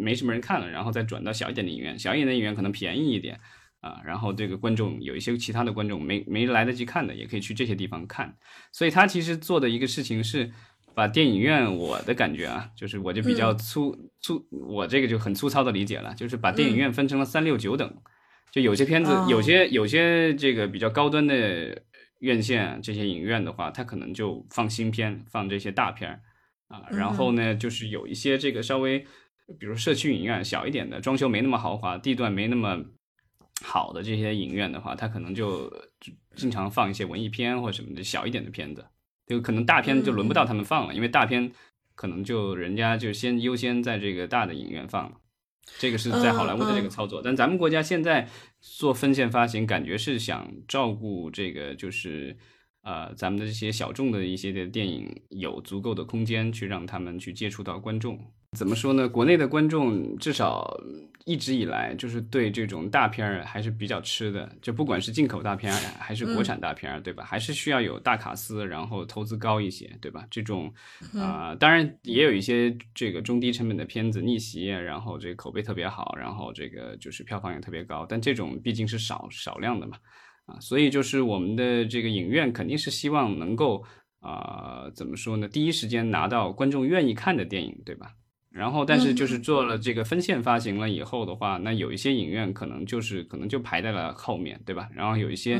[0.00, 3.40] 没什么人看了，然后再转到小一点的影院，小一点的影院可能便宜一点
[3.80, 8.36] 啊，然后这个观众有一些其他的观众没没来得及看的，也可以去这些地方看。
[8.70, 10.52] 所以他其实做的一个事情是
[10.94, 17.92] 把电影院，我的感觉啊，就是我就比较粗粗，我这个就很粗糙的理解了，就是把电影院分成了三六九等，
[18.52, 21.82] 就有些片子，有些有些这个比较高端的。
[22.22, 26.20] 院线这些影院的话，它可能就放新片，放这些大片儿
[26.68, 26.86] 啊。
[26.90, 29.00] 然后呢，就是有一些这个稍微，
[29.58, 32.82] 比如社区影院小一点的，装修没那么豪华，地段没那么
[33.62, 35.70] 好的这些影院的话，它可能就
[36.36, 38.86] 经常放一些文艺片或什么的小一点的片子。
[39.26, 41.50] 就可能大片就轮不到他们放了，因为大片
[41.94, 45.16] 可能就人家就先优先在这个大的影院放了。
[45.78, 48.28] 这个是在好莱坞的这个操作，但咱们国家现在
[48.60, 52.36] 做分线发行，感觉是想照顾这个，就是
[52.82, 58.18] 呃，咱们的这些小众的一些的电影有足够的空间去让他们去接触到观众。
[58.58, 59.08] 怎么说呢？
[59.08, 60.78] 国内的观众至少
[61.24, 67.24] 一直以来就是对这种大片儿还是比较吃的，就不管是进口大片儿还是国产大片儿，对吧？
[67.24, 70.26] 还是需要有大卡司，然后投资高一些，对吧？
[70.30, 70.72] 这种
[71.14, 79.96] 啊，当然也有一些这个中低成本的片子逆袭，然后这个口碑特别好，然后这个就是票房也特别高，但这种毕竟是少少量的嘛，
[80.46, 83.84] 啊，所以就是我们的这个影院肯定是希望能够
[84.20, 85.46] 啊，怎么说呢？
[85.48, 88.14] 第一时间拿到观众愿意看的电影，对吧？
[88.52, 94.90] 然后，但是就是做了这个分线发行了以后的话，那有一些影院可能就是可能就排在了后面，对吧？
[94.94, 95.54] 然后有一些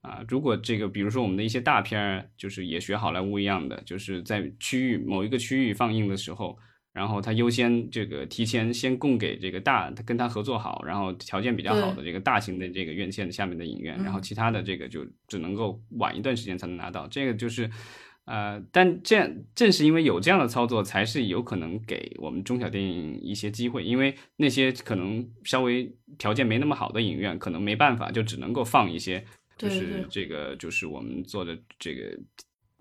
[0.00, 6.58] 啊，如果这个比如说我们的一些大片儿，就是也学好莱坞一样的，就是在区域某一个区域放映的时候，
[6.94, 17.70] 然后他优先这个提前先供给这个大，他跟他合作好，然后条件比较好的这个大型的这个院线下面的影院，然后其他的这个就只能够晚一段时间才能拿到，这个就是。
[18.30, 23.82] 呃，但这样正是因为有这样的操作，才是有可能给我们中小电影一些机会。
[23.82, 29.24] 因为那些可能稍微条件没那么好的影院，可能没办法，就只能够放一些，
[29.56, 32.18] 就是这个就是我们做的这个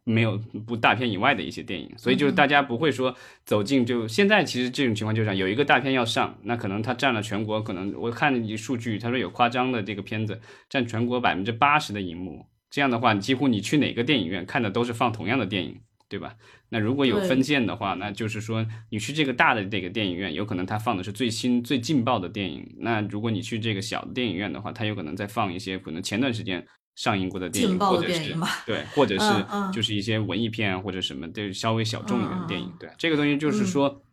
[0.04, 1.90] 没有不大片以外的一些电影。
[1.98, 12.46] 所以就是大家不会说走进就现在其实这种情况就是有一个大片要上，那可能它占了全国，可能我看你数据，他说有夸张的这个片子占全国百分之八十的银幕。
[12.70, 16.36] 这样的话，几乎你去哪个电影院看的都是放同样的电影，对吧？
[16.70, 22.76] 那如果有分线的话，那就是说你去这个大的这个电影院，有可能它放的是最新最劲爆的电影。
[22.80, 32.74] 那如果你去这个小的电影院的话，它有可能在放一些可能前段时间上映过的电影，或者是对，或者是就是一些文艺片或者什么，对稍微小众一点的电影。
[32.80, 34.04] 对，这个东西就是说。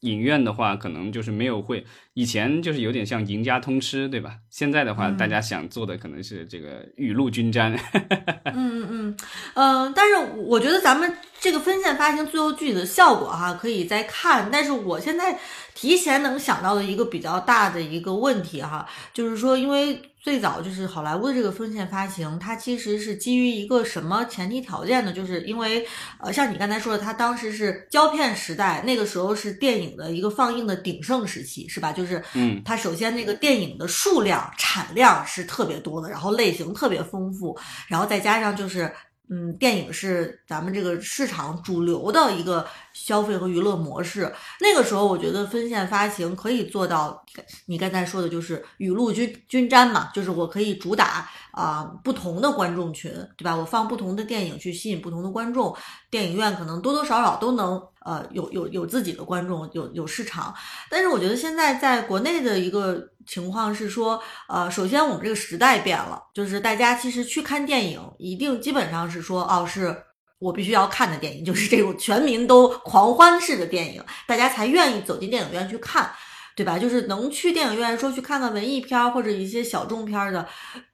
[0.00, 1.82] 影院的话，可能就是没有会，
[2.14, 4.36] 以前就是有点像赢家通吃，对吧？
[4.48, 7.72] 现在的话，大家想做的可能是这个雨露均沾。
[8.54, 9.16] 嗯嗯嗯，
[9.54, 14.48] 呃，但是我觉得咱们这个分线发行最后具体的效果哈，可以再看。
[14.50, 15.38] 但是我现在
[15.74, 20.00] 提前能想到的一个比较大的一个问题哈，就是说，因为。
[20.24, 25.12] 最早就是好莱坞的这个分线发行，它其实是基于一个什么前提条件呢？
[25.12, 25.86] 就是因为，
[26.18, 31.92] 呃，像你刚才说的，它当时是胶片时代，那个时候是电影的一个放映的鼎盛时期，是吧？
[31.92, 38.92] 就是，嗯，它首先那个电影的数量、产量是特别多的，然后类型特别丰富，然后再加上就是。
[39.30, 44.30] 嗯，电影是咱们这个市场主流的一个消费和娱乐模式。
[44.60, 47.24] 那个时候，我觉得分线发行可以做到
[47.64, 53.56] 你刚才说的，就是雨露均均沾嘛，就是我可以主打啊不同的观众群，对吧？
[53.56, 55.74] 我放不同的电影去吸引不同的观众，
[56.10, 60.54] 电影院可能多多少少都能呃有有有自己的观众，有有市场。
[60.90, 63.10] 但是我觉得现在在国内的一个。
[63.26, 69.96] 情况是说，呃，首先我们这个时代变了，就是大家其实去看电影，一定基本上是说，哦，是
[70.38, 76.12] 我必须要看的电影，就是这种全民都狂欢式的电影，大家才愿意走进电影院去看，
[76.54, 76.78] 对吧？
[76.78, 80.46] 就是能去电影院说去看看文艺片或者一些小众片的，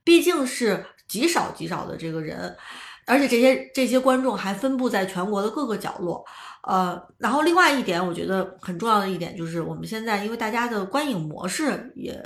[0.05, 2.57] 毕竟是极少极少的这个人，
[3.09, 6.25] 而且这些这些观众还分布在全国的各个角落。
[6.63, 12.23] 呃，然后另外一点，我觉得很重要的一点就是，我们现在因为大家的观影模式也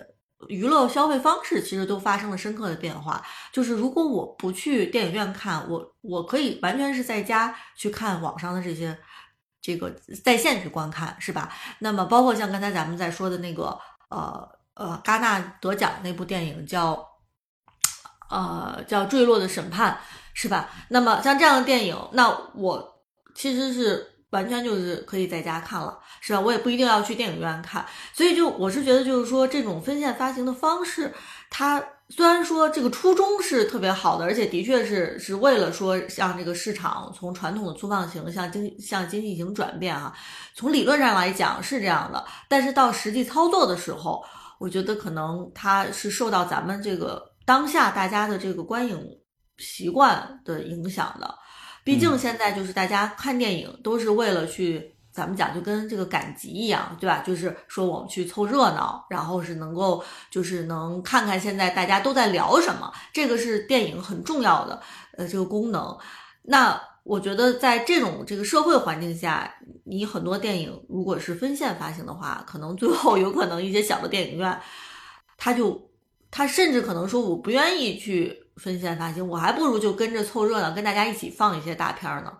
[0.49, 3.25] 娱乐消费方式其实都发生了深刻的变化。
[3.53, 8.99] 就是如果我不去电影院看，我我可以完全是在家去看网上的这些
[9.62, 9.88] 这个
[10.25, 11.53] 在线去观看，是吧？
[11.79, 17.07] 那么包括像刚才咱们在说的那个呃呃戛纳得奖那部电影叫
[18.31, 19.92] 呃叫《坠落的审判》，
[20.35, 20.68] 是吧？
[20.88, 23.05] 那么像这样的电影，那我
[23.37, 24.11] 其实是。
[24.35, 26.40] 完全就是可以在家看了，是吧？
[26.40, 31.14] 我也不一定要去电影院看，所以就我是觉得，就是说这种分线发行的方式，
[31.49, 40.12] 它虽然说这个初衷是特别好的，而且的确是是为了说让这个市场从传统的粗放型向经向经济型转变啊，
[40.57, 44.20] 从理论上来讲是这样的，但是到实际操作的时候，
[44.59, 48.99] 我觉得可能它是受到咱们这个当下大家的这个观影
[49.59, 51.35] 习惯的影响的。
[51.85, 57.23] 毕竟现在就是大家看电影都是为了去，咱们讲就跟这个赶集一样，对吧？
[57.25, 64.81] 就是说我们去凑热闹，然后是能够就是能看看现在大家都在聊什么，这个是电影很重要的
[65.18, 65.94] 呃这个功能。
[66.42, 74.59] 那我觉得在这种这个社会环境下，你很多电影如果是分线发行的话，可能最后有可能一些小的电影院，
[75.37, 75.90] 他就
[76.31, 78.43] 他甚至可能说我不愿意去。
[78.57, 82.33] 分线发行，我还不如就跟着凑热闹，跟大家一起放一些大片呢，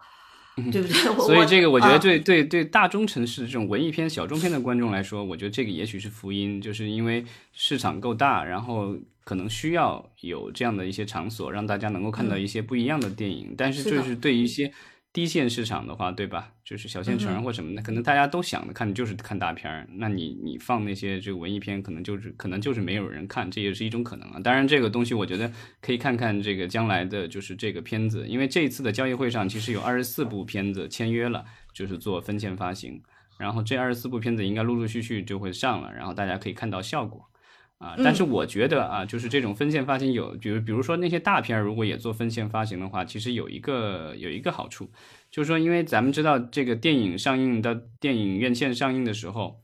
[0.71, 0.95] 对不对？
[1.27, 13.55] 所以这个我觉得对对对大中城市这种文艺片、小众片的观众来说，我觉得这个也许是福音，就是因为市场够大，然后可能需要有这样的一些场所，让大家能够看到一些不一样的电影。
[13.57, 14.73] 但是就是对于一些
[15.15, 16.51] 低线市场的话，对吧？
[16.65, 19.87] 就是小县城或什么的，可能大家都想的看的就是看大片儿。
[19.93, 24.41] 那你你放那些这个文艺片，可能就是可能就是没有人看，这也是一种可能啊。
[24.41, 25.49] 当然，这个东西我觉得
[25.81, 33.01] 可以看看这个将来的就是这个片子，因为这一次的交易会上其实有二十四部片子签约了，就是做分线发行。
[33.39, 37.25] 然后这二十四部片子应该陆陆续续就会上了，然后大家可以看到效果。
[37.79, 44.91] 啊，但是我觉得啊，就是这种分线发行有，比如比如说那些大片儿，如果也做分线发行的话，其实有一个有一个好处，
[45.31, 49.61] 就是说，因为咱们知道这个电影上映到电影院线上映的时候，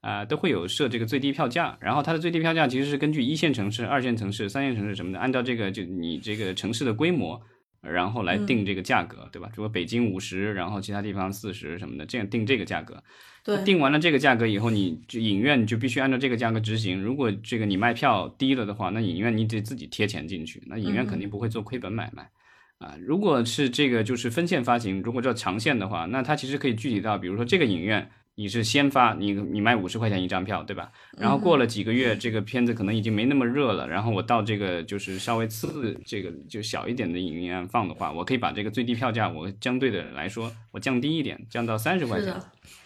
[0.00, 7.40] 啊，都会有设这个最低票价，然后它的最低票价其实是根据一线城市、二线城市、三线城市什么的，按照这个就你这个城市的规模，
[7.80, 9.48] 然后来定这个价格，对吧？
[9.54, 13.02] 如果北京五十，然后其他地方四十什么的，这样定这个价格。
[13.44, 17.02] 对，定完了这个价格以后，你就影院你就必须按照这个价格执行。
[17.02, 22.30] 如果这个你卖票低了的话，那影院你得自己贴钱进去，那影院肯定不会做亏本买卖
[22.78, 22.94] 啊。
[23.00, 30.92] 如果是这个就是分线发行，如果叫长线的话，那它其实可以具体到，比如说这个影院你是先发，你你卖五十块钱一张票，对吧？
[31.18, 42.32] 然后过了几个月，这个片子可能已经没那么热了，然后我到这个就是稍微次这个就小一点的影院放的话，我可以把这个最低票价我相对的来说我降低一点，降到三十块钱。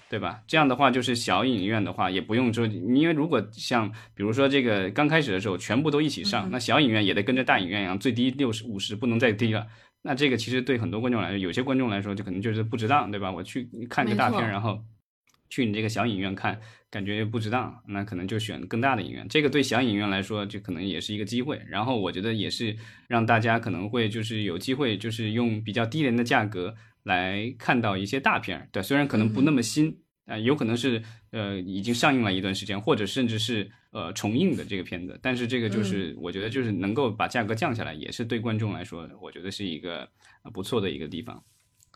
[0.09, 0.40] 对吧？
[0.46, 9.66] 这样的话，就是小影院的话，也不用说，因为如果像比如说这个刚开始的时候，全部都一起上，那小影院也得跟着大影院一样，最低六十五十，不能再低了。
[10.02, 13.32] 那这个其实对很多观众来说，有些观众来说，就可能就是不值当，对吧？
[13.32, 14.80] 我去看个大片，然后
[15.50, 19.26] 去你这个小影院看，感觉不值当，那可能就选更大的影院。
[19.28, 21.61] 这个对小影院来说，就可能也是一个机会。
[21.68, 22.76] 然后我觉得也是
[23.09, 26.76] 让大家可能会就是有机会，就是用比较低廉的价格。
[27.07, 29.96] 来看到一些大片儿，对，虽然可能不那么新，
[30.26, 31.00] 啊，有可能是
[31.30, 40.09] 呃已经上映了一段时间，或者甚至是呃重映的这个片子，但是这个就是我觉得就是能够把价格降下来，也是对观众来说，我觉得是一个
[40.52, 41.40] 不错的一个地方。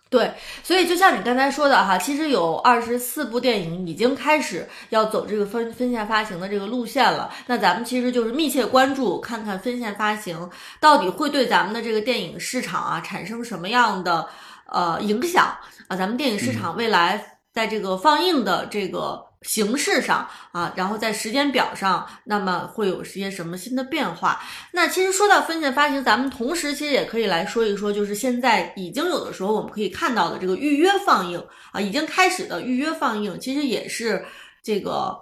[0.08, 0.32] 对，
[0.62, 10.48] 所以就像你刚才说的哈，其实有二十四部电影已经开始要走这个分分线发行的这个路线了，那咱们其实就是密切关注，看看分线发行
[10.80, 14.28] 到底会对咱们的这个电影市场啊产生什么样的。
[14.72, 15.46] 呃，影响
[15.88, 24.40] 啊，咱们电影市场未来在这个放映的这个形式上啊，然后在时间表上，那么会有些什么新的变化？
[24.72, 31.42] 那其实说到分线发行，咱们同时其实也可以来说一说，就是现在已经有的时候我们可以看到的这个预约放映
[31.72, 34.24] 啊，已经开始的预约放映，其实也是
[34.62, 35.16] 这个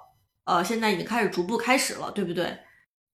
[0.44, 2.59] 呃，现在已经开始逐步开始了，对不对？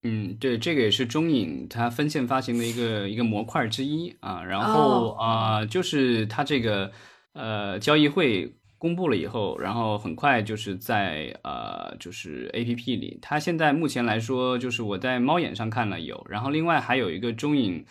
[0.05, 4.45] 嗯，对，这个也是中影它分线发行的一个一个模块之一啊。
[4.45, 6.93] 然后啊，就是它这个
[7.33, 17.85] 呃交易会公布了以后，然后很快就是在呃就是 A P P 里，它现在目前来说就是我在猫眼上看了有，然后另外还有一个中影。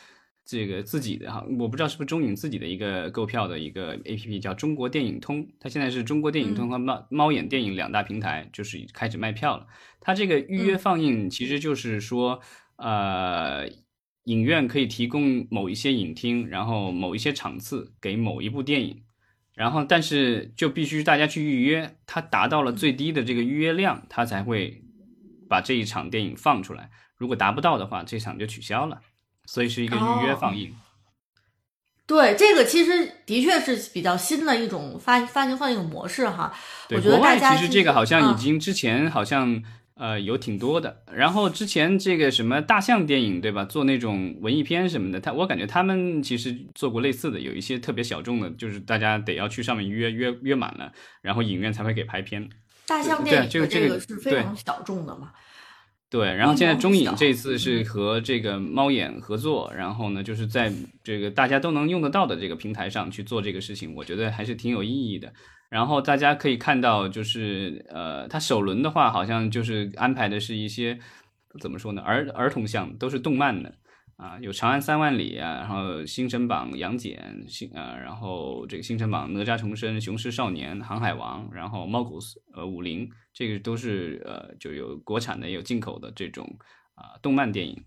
[0.46, 5.48] 这个自己的哈，我不知道是不是中影自己的一个购票的一个 A P P，叫中国电影通。
[5.60, 9.66] 它现在是中国电影通和猫猫眼电影两大平台，就是开始卖票了。
[10.02, 12.42] 它这个预约放映，其实就是说，
[12.76, 13.70] 呃，
[14.26, 19.04] 影院可以提供某一些影厅，然后某一些场次给某一部电影，
[19.56, 24.84] 然后但是就必须大家去预约，它达到了最低的这个预约量，它才会
[25.48, 26.90] 把这一场电影放出来。
[27.16, 29.00] 如果达不到的话，这场就取消了。
[29.46, 30.74] 所以是一个预约放映，
[32.06, 36.54] 对这个其实的确是比较新的一种发发行放映模式哈。
[36.88, 39.62] 对，国外其实这个好像已经之前好像
[39.96, 41.04] 呃有挺多的。
[41.14, 50.92] 然后之前这个什么大象电影对吧，做那种文艺片什么的，他我感觉他们其实做过类似的，有一些特别小众的，就是大家得要去上面约约约满了，
[51.22, 52.50] 然后影院才会给拍片。
[52.86, 55.32] 大象电影这个这个是非常小众的嘛。
[55.32, 55.40] 对，
[56.22, 60.72] 然后现在中影这次是和这个猫眼合作，然后呢，就是在
[61.04, 65.32] 这个大家都能用得到的这个平台上去做这个事情，我觉得还是挺有意义的。
[65.70, 71.00] 然后大家可以看到，就是呃，它首轮的话，好像就是安排的是一些
[71.60, 73.74] 怎么说呢，儿儿童向，都是动漫的。
[74.24, 82.18] 啊，有《长安三万里》啊，然后《星辰榜》《杨戬》星啊，然后这个《星辰榜》《哪吒重生》《雄狮少年》《航海王》，然后《猫狗
[82.56, 86.58] 呃武林》，这个都是呃就有国产的，也有进口的这种
[86.96, 87.84] 啊动漫电影。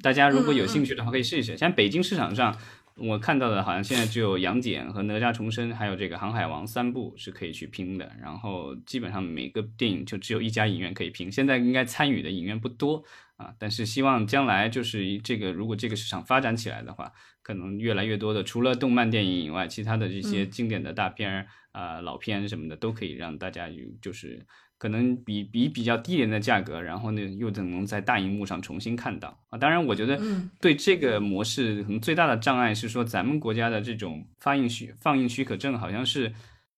[0.00, 1.54] 大家如果有兴趣的话，可以试一试。
[1.54, 2.56] 像北京市场上，
[2.96, 8.12] 我看到的好像现在只有《杨戬》和《哪吒重生》，还有这个《航海王》三部是可以去拼的。
[8.20, 11.30] 然后基本上每个电影就只有一家影院可以拼。
[11.30, 13.04] 现在应该参与的影院不多。
[13.36, 17.10] 啊，但是希望将来就是这个，如果这个市场发展起来的话，
[17.42, 24.46] 可能越来越多的，除了动漫电影以外，其他的这些经典的大片儿啊、老片什么的，都可以让大家有就是。
[24.84, 29.56] 可能比比比较低廉的价格，然后呢又能在大荧幕上重新看到啊。
[29.56, 30.20] 当然，我觉得
[30.60, 36.30] 对这个模式可能最大的障碍是说，咱们国家的这种发映许放映许可证好像是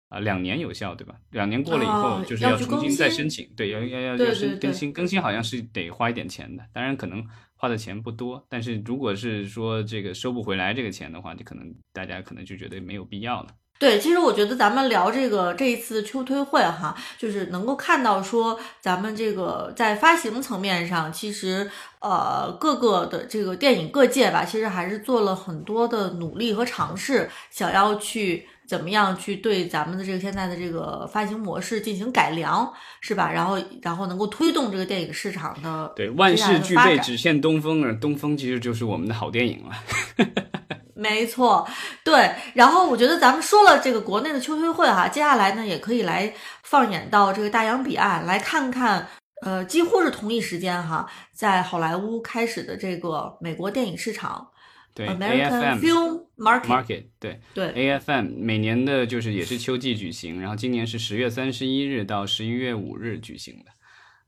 [0.08, 1.16] 啊两年有效，对吧？
[1.32, 6.62] 两年过了以后就是要重新再申请，对，要要要要申更新更新，好像是得花一点钱的。
[6.72, 7.26] 当然可能
[7.56, 13.48] 花的钱不多，但是如果是说这个收不回来这个钱的话，就可能大家可能就觉得没有必要了。
[13.78, 21.70] 对，其实我觉得咱们聊这个这一次秋推会哈，就是能够看到说咱们这个在发行层面上，其实
[22.00, 32.72] 呃各个的这个电影各界吧，其实还是做了很多的努力和尝试，想要去怎么样去对咱们的这个现在的这个发行模式进行改良，
[33.02, 33.30] 是吧？
[33.30, 39.74] 然后然后能够推动这个电影市场的对万事俱备，只欠东风而东风其实就是我们的好电影了。
[40.96, 41.68] 没错，
[42.02, 42.30] 对。
[42.54, 46.32] 然后我觉得咱们说了这个国内的秋推会哈，接下来呢也可以来
[46.62, 49.06] 放眼到这个大洋彼岸，来看看，
[49.42, 54.48] 呃，几乎是同一时间哈，在好莱坞开始的这个美国电影市场，
[54.94, 63.75] 对，American Film Market，对对，AFM 每年的就是也是秋季举行，然后今年是十月三十一日到十一月五日举行的。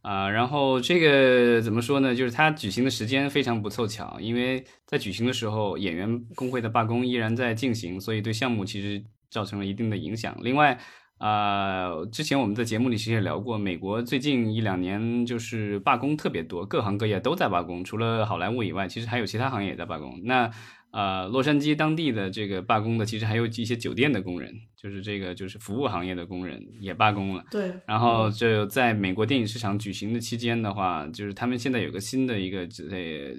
[0.00, 2.14] 啊，然后这个怎么说呢？
[2.14, 10.34] 就是它举行的时间非常不凑巧，因为在举行的时候，演员工会的罢工依然在进行，所以对项目其实造成了一定的影响。
[10.40, 10.78] 另外，
[11.18, 20.20] 啊，之前我们在节目里其实也聊过，美国最近一两年就是罢工特别多，各行各业都在罢工，除了好莱坞以外，其实还有其他行业也在罢工。
[20.24, 20.48] 那
[20.90, 27.44] 呃，洛杉矶当地的这个罢工的，其实还有一些酒店的工人，就是这个就是服务行业的工人也罢工了。
[27.50, 27.72] 对。
[27.86, 32.60] 然后就在美国电影市场举行的期间的话，就是他们现在有个新的一个
[32.90, 33.34] 呃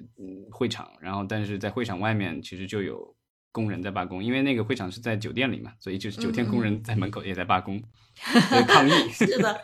[0.50, 3.14] 会场，然后但是在会场外面其实就有。
[3.52, 7.82] 工人在罢工，因为那个会场是在酒店里嘛，所以就是酒店工人在门口也在罢工，
[8.68, 8.92] 抗议。
[9.10, 9.60] 是的，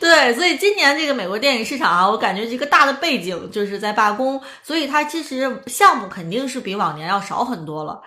[0.00, 8.02] 对，所以今年这个美国电影市场啊，我感觉这个大的背景就是在罢工，所以它其实项目肯定是比往年要少很多了。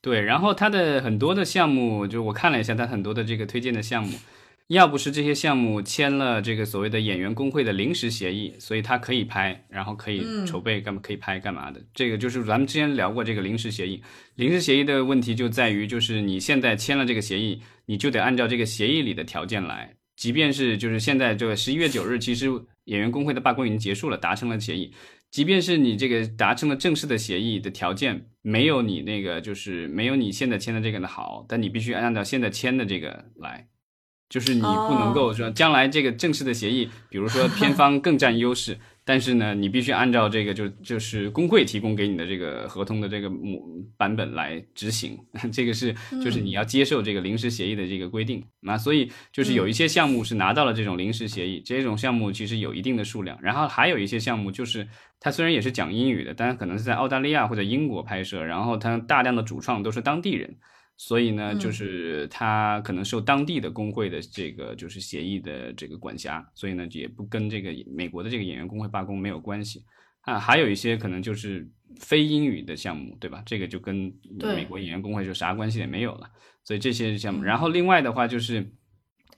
[0.00, 4.18] 对，然后它的很多的项目，就我看了一下，它很多的这个推荐的项目。
[4.68, 11.82] 要不是这些项目签了这个所谓的演员工会的临时协议，所以他可以拍，然后可以筹备干嘛可以拍干嘛的。
[11.92, 14.02] 这个就是咱们之前聊过这个临时协议。
[14.36, 19.94] 临时协议的问题就在于，就是你现在签了这个协议，你就得按照这个协议里的条件来。
[20.16, 22.46] 即便是就是现在这个十一月九日，其实
[22.84, 24.90] 演员工会的罢工已经结束了，达成了协议。
[25.30, 33.66] 即便是你这个达成了正式的协议的条件没有你那个就是没有你现在签的这个的好，但你必须按照现在签的这个来。
[34.34, 43.62] 就是你不能够说将来这个正式的协议，比如说 偏方更占优势，但是呢，你必须按照这个就就是工会提供给你的这个合同的这个模
[43.96, 45.16] 版本来执行，
[45.54, 48.42] 这个是就是你要接受这个临时协议的这个规定。
[48.58, 54.88] 那所以就是有一些项目是拿到了这种临时协议，这种项目其实有一定的数量，然后还有一些项目就是
[55.20, 60.56] 它虽然也是讲英语的，但是可能是在澳大利亚或者英国拍摄，然后它大量的主创都是当地人。
[60.96, 69.84] 所以呢，就是他可能受当地的工会的这个就是协议的这个管辖，所以呢也不跟这个美国的这个演员工会罢工没有关系
[70.22, 70.38] 啊。
[70.38, 71.68] 还有一些可能就是
[72.00, 73.42] 非英语的项目，对吧？
[73.44, 76.30] 这个就跟美国演员工会就啥关系也没有了。
[76.64, 78.72] 所以这些项目，然后另外的话就是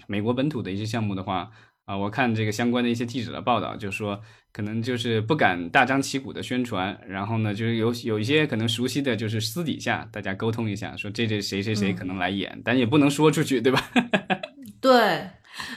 [0.07, 1.51] 美国本土的一些项目的话。
[1.87, 4.21] 啊，我看这个相关的一些记者的报道，就说
[4.53, 13.81] 可能就是不敢大张旗鼓的宣传，然后呢，就是有有一些可能熟悉的就是私底下大家沟通一下，说这这谁谁谁可能来演，但也不能说出去，对吧？
[14.83, 15.31] 对，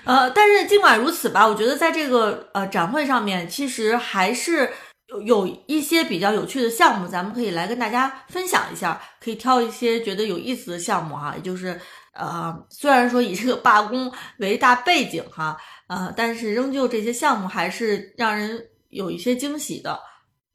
[0.04, 4.68] 呃，但是尽管如此吧，我觉得在这个呃展会上面，其实还是
[5.10, 11.80] 有有一些比较有趣的项目，咱们可以来跟大家分享一下，可以挑一些觉得有意思的项目哈，也就是
[12.14, 15.56] 呃，虽然说以这个罢工为大背景哈。
[15.90, 20.00] 啊，但是仍旧这些项目还是让人有一些惊喜的。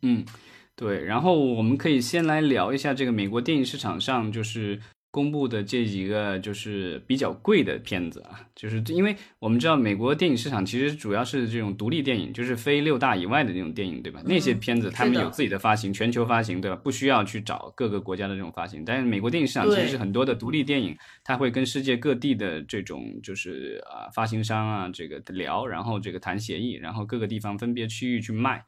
[0.03, 0.25] 嗯，
[0.77, 1.05] 对。
[1.05, 4.81] 然后我们可以先来聊一下这个美国电影市场上，就是。
[5.15, 14.21] 公布的这几个就是比较贵的片子啊，就是因为我们知道美国电影市场其实主要是这种独立电影，就是非六大以外的那种电影，对吧？
[14.27, 16.77] 那些片子他们有自己的发行，全球发行，对吧？
[16.77, 18.85] 不需要去找各个国家的这种发行。
[18.85, 28.65] 但是美国电影市场其实是很多的独立电影，它会跟世界各地的这种就是啊发行商啊这个聊，然后这个谈协议，然后各个地方分别区域去卖。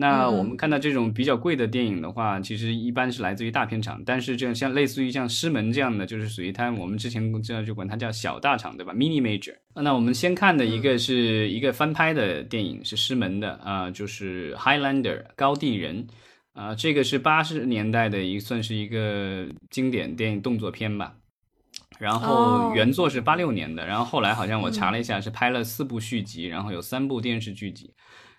[0.00, 9.54] 那我们看到这种比较贵的电影的话，其实一般是来自于大片场，但是这样像类似于像师门这样的，就是属于它我们之前这样就管它叫小大厂，对吧？Mini Major。
[9.74, 16.06] 那我们先看的一个是一个翻拍的电影，是师门的啊，就是 Highlander 高地人
[16.54, 21.14] 啊，这个是八十年代的一算是一个经典电影动作片吧。
[21.98, 27.92] 然后原作是八六年的，然后后来好像我查了一下，是拍了四部续集，然后有三部电视剧集。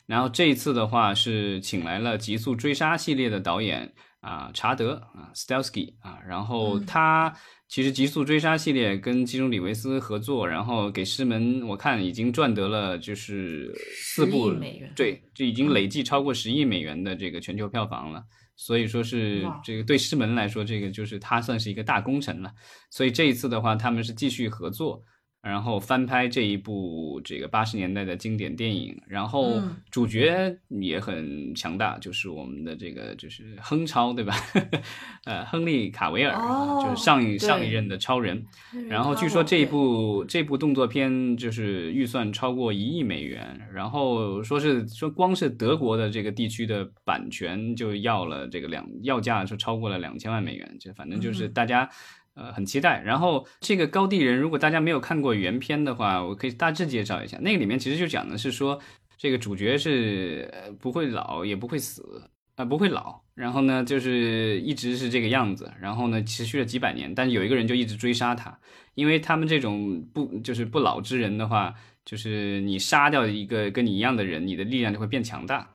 [0.05, 7.33] 然后这一次的话是请来了《极速追杀》系列的导演啊查德啊 Stelsky 啊，然后他
[7.67, 13.73] 其实《极速追杀》系列跟基努里维斯合作，然后给师门我看已经赚得了就是
[14.03, 18.21] 四部美元，对，就已经累计超过十亿美元的这个全球票房了。
[18.57, 22.51] 所以说是这个对师门来说，这个就是他算是一个大功臣了。
[22.91, 25.01] 所以这一次的话，他们是继续合作。
[25.41, 34.35] 然后翻拍这一部这个八十年代的经典电影，然后主角也很强大，就是我们的这个就是亨超，对吧？
[35.25, 36.37] 呃，亨利卡维尔，
[36.83, 38.45] 就是上一上一任的超人。
[38.87, 51.89] 然后据说这一部这部动作片就是预算超过一亿美元，然后说是说光是德国的这个地区的版权就要了这个两要价就超过了两千万美元，就反正就是大家。
[52.33, 53.01] 呃，很期待。
[53.01, 57.37] 然后这个高地人，如果大家没有看过原片的话，我可以大致介绍一下。
[57.41, 58.79] 那个里面其实就讲的是说，
[59.17, 62.23] 这个主角是不会老也不会死
[62.55, 63.21] 啊，不会老。
[63.35, 65.71] 然后呢，就是一直是这个样子。
[65.79, 67.13] 然后呢，持续了几百年。
[67.13, 68.59] 但是有一个人就一直追杀他，
[68.95, 71.73] 因为他们这种不就是不老之人的话，
[72.05, 75.69] 就是你杀掉一个跟你一样的人，你的力量就会变强大。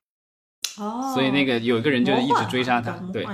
[0.79, 1.13] 哦。
[1.13, 3.25] 所以那个有一个人就一直追杀他，对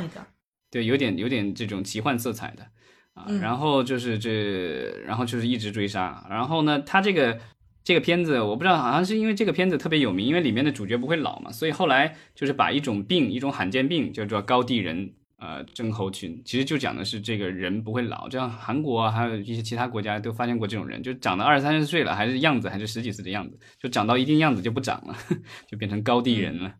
[0.71, 2.67] 对，有点有点这种奇幻色彩的。
[3.13, 6.25] 啊，然后就是这，然后就是一直追杀。
[6.29, 7.39] 然后呢，他这个
[7.83, 18.27] 这个片子，我不知道，好像是因为这个片子特别有名，因为里面的主角不会老嘛，所以后来就是把一种病，一种罕见病叫做高地人呃症候群，其实就讲的是这个人不会老。
[18.29, 25.15] 这样韩国啊，还有一些其他国家都发现过这种人，就长到二三十岁了，还是样子还是十几岁的样子，就长到一定样子就不长了，
[25.69, 26.73] 就变成高地人了。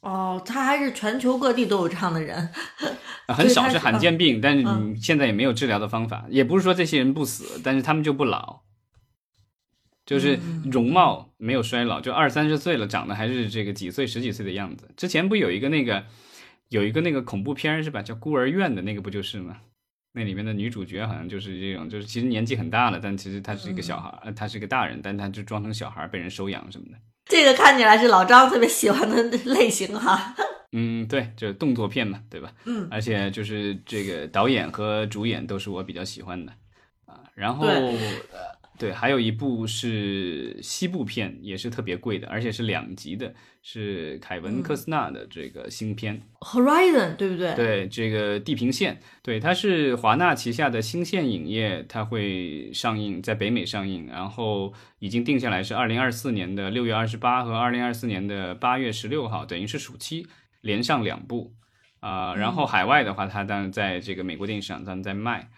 [0.00, 2.48] 哦，他还是全球各地都有这样的人，
[3.28, 8.60] 很少是罕见病，但是你现在也没有治疗的方法，也不是说这些人不死，但是他们就不老，
[10.06, 10.38] 就是
[10.70, 14.90] 容貌没有衰老，就二三十岁了，长得还是这个几岁十几岁的样子。
[14.96, 16.04] 之前不有一个那个
[16.70, 18.00] 有一个那个恐怖片是吧？
[18.00, 19.58] 叫孤儿院的那个不就是吗？
[20.12, 26.98] 那里面的女主角好像就是这种，就是其实年纪很大了，但其实她是一个小孩，她是个大人，但她就装成小孩被人收养什么的。
[27.30, 30.34] 这个看起来是老张特别喜欢的类型哈。
[30.72, 32.52] 嗯，对，就是动作片嘛，对吧？
[32.64, 36.52] 嗯，而且就是这个导演和主演都是我比较喜欢的
[37.06, 37.20] 啊。
[37.34, 37.92] 然后呃，
[38.80, 43.34] 对，还有一部是西部片，也是特别贵的，而且是两集的。
[43.62, 47.54] 是凯文·科斯纳的这个新片《Horizon》，对不对？
[47.54, 60.26] 对，这个《地平线》，对，它是华纳旗下的新线影业，它会上映在北美上映，然后已经定下来是二零二四年的六月二十八和二零二四年的八月十六号，等于是暑期
[60.62, 61.52] 连上两部
[62.00, 62.34] 啊。
[62.34, 65.50] 然后海外的话，它当然在这个美国电影市场上在卖。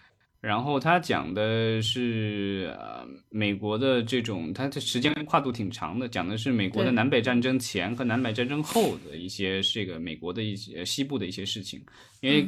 [0.43, 11.81] 然后他讲的是呃美国的这种，它的时间跨度挺长的，讲的是美国的南北战争前和南北战争后的一些这个美国的一些西部的一些事情。
[12.19, 12.45] 因为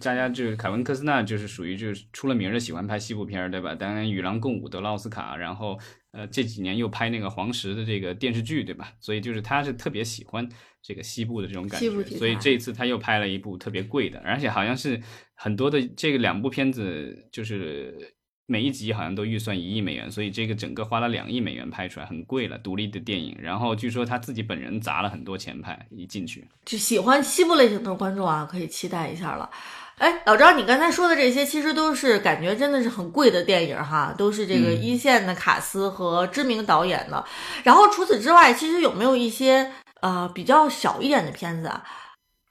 [0.00, 3.74] 大家就是凯文科斯纳就是属于就是出了名的喜欢拍西部片儿，对吧？
[3.74, 5.78] 当然与狼共舞得了奥斯卡，然后
[6.14, 8.92] 呃这几年又拍那个黄石的这个电视剧，对吧？
[9.00, 10.48] 所以就是他是特别喜欢。
[10.86, 15.00] 这个西部的这种感觉，所以这一次他又拍了一部特别贵的，而且好像是
[15.34, 23.34] 很多的这个两部片子，就是每一集好像都预算一亿美元，所以这个整个花了两亿美元拍出来，很贵了，独立的电影。
[23.40, 29.50] 然后据说他自己本人砸了很多钱拍一进去，就喜欢西部类型的观众啊，可以期待一下了。
[29.98, 37.24] 哎，老张，你刚才说的这些其实都是感觉真的是很贵的电影哈，都是这个一线的卡司和知名导演的。
[37.62, 39.70] 然后除此之外，其实有没有一些？
[40.00, 41.82] 呃，比较小一点的片子啊，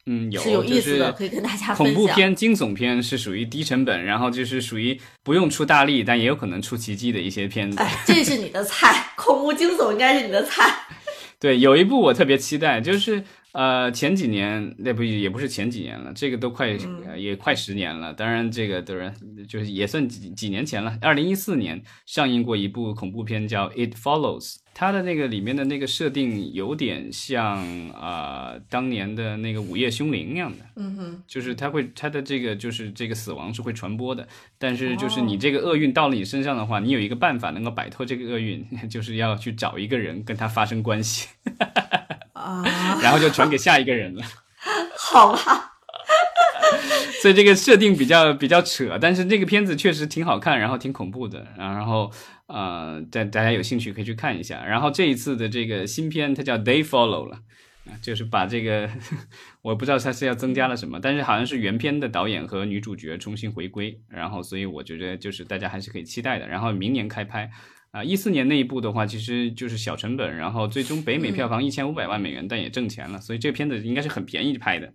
[0.07, 1.75] 嗯，有是有意思的，可以跟大家分享。
[1.75, 7.77] 恐怖片、惊悚片是属于低成本，然后就是属于不用出大力，但也有可能出奇迹的一些片子。
[7.77, 10.73] 哎，这是你的菜，恐怖惊悚应该是你的菜。
[11.39, 13.23] 对，有一部我特别期待，就是
[13.53, 16.67] 呃前几年那不也不是前几年了，这个都快
[17.17, 18.13] 也快十年了。
[18.13, 19.13] 当然，这个当然
[19.47, 20.97] 就是也算几几年前了。
[21.01, 24.55] 二零一四年上映过一部恐怖片，叫《It Follows》。
[24.75, 34.27] 它的那个里面的那个设定有点像啊，当年的那个午夜凶铃那样的，嗯哼，就是它会它的这个就是这个死亡是会传播的，
[34.57, 41.29] 但是就是你这个厄运到了你身上的话，你有一个办法能够摆脱这个厄运， 就是要去找一个人跟他发生关系，
[42.43, 44.23] 啊，然后就传给下一个人了，
[44.97, 45.69] 好吧。
[47.21, 52.11] 所以这个设定比较比较扯，但是这个片子确实挺好看，然后挺恐怖的，然后
[52.47, 54.63] 呃，大大家有兴趣可以去看一下。
[54.65, 57.37] 然后这一次的这个新片它叫《They Follow》了，
[57.85, 58.89] 啊，就是把这个，
[59.61, 66.47] 我不知道它是要增加了什么，但是好像是原片的导演和女主角重新回归，然后所以我觉得就是大家还是可以期待的。
[66.47, 67.49] 然后明年开拍，
[67.93, 74.91] 啊，一四年那一部的话，其实就是小成本，然后最终北美票房一千五百万美元，但也挣钱了，所以这个片子应该是很便宜拍的。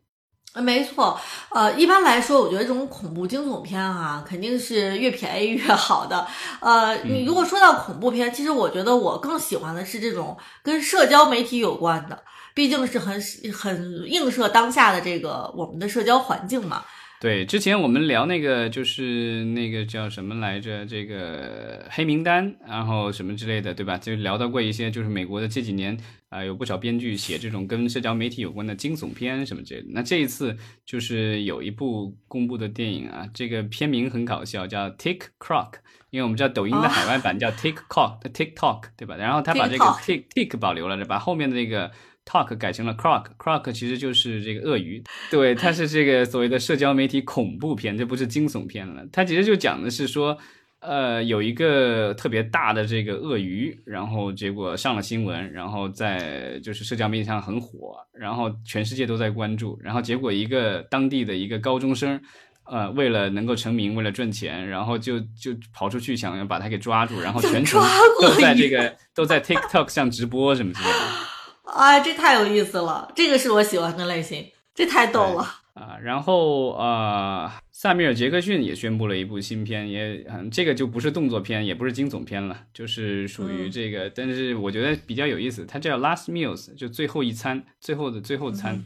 [0.61, 1.21] 没错，
[1.51, 6.27] 呃，一般来说，我觉得这种恐怖惊悚片啊，肯定是越便宜越好的。
[6.61, 13.23] 呃，你如果说到恐怖片，其实我觉得我更喜欢的是这种跟社交媒体有关的，毕竟是很
[13.53, 16.85] 很映射当下的这个我们的社交环境嘛。
[17.21, 23.99] 对，之前我们聊那个就是那个叫什么来着，这个黑名单，然后什么之类的，对吧？
[23.99, 25.99] 就聊到过一些，就是美国的这几年
[26.29, 29.89] 啊，有不少编剧写这种跟社交媒体有关的惊悚片什么之类的。
[29.91, 30.57] 那这一次
[30.87, 35.73] 就是有一部公布的电影啊，这个片名很搞笑，叫 TikTok，
[36.11, 39.17] 因为我们知道抖音的海外版叫 TikTok，TikTok，对吧？
[39.17, 41.91] 然后他把这个 Tik Tik 保留了，把后面的那个。
[42.29, 49.03] Talk 改成了 Croc，Croc 其实就是这个鳄鱼，对，它是这个所谓的社交媒体恐怖片，这不是惊悚片了。
[49.11, 50.37] 它其实就讲的是说，
[50.81, 62.21] 呃，有一个特别大的这个鳄鱼，然后结果上了新闻，然后在就是社交媒体上很火，然后全世界都在关注，然后结果一个当地的一个高中生，
[62.67, 67.81] 呃，为了能够成名，为了赚钱，然后就就跑出去想要把他给抓住，然后全程
[68.21, 71.38] 都在这个都在 TikTok 上直播什么之类的。
[71.75, 75.43] 哎，这太有意思了，这个是我喜欢的类型，这太逗了
[75.75, 75.99] 啊！
[76.03, 88.83] 然后呃，萨米尔·杰克逊也宣布了一部新片，也嗯，这个就不是动作片，也不是惊悚片了，就是属于这个，但是我觉得比较有意思，它叫《Last Meals》，就最后一餐，最后的最后餐。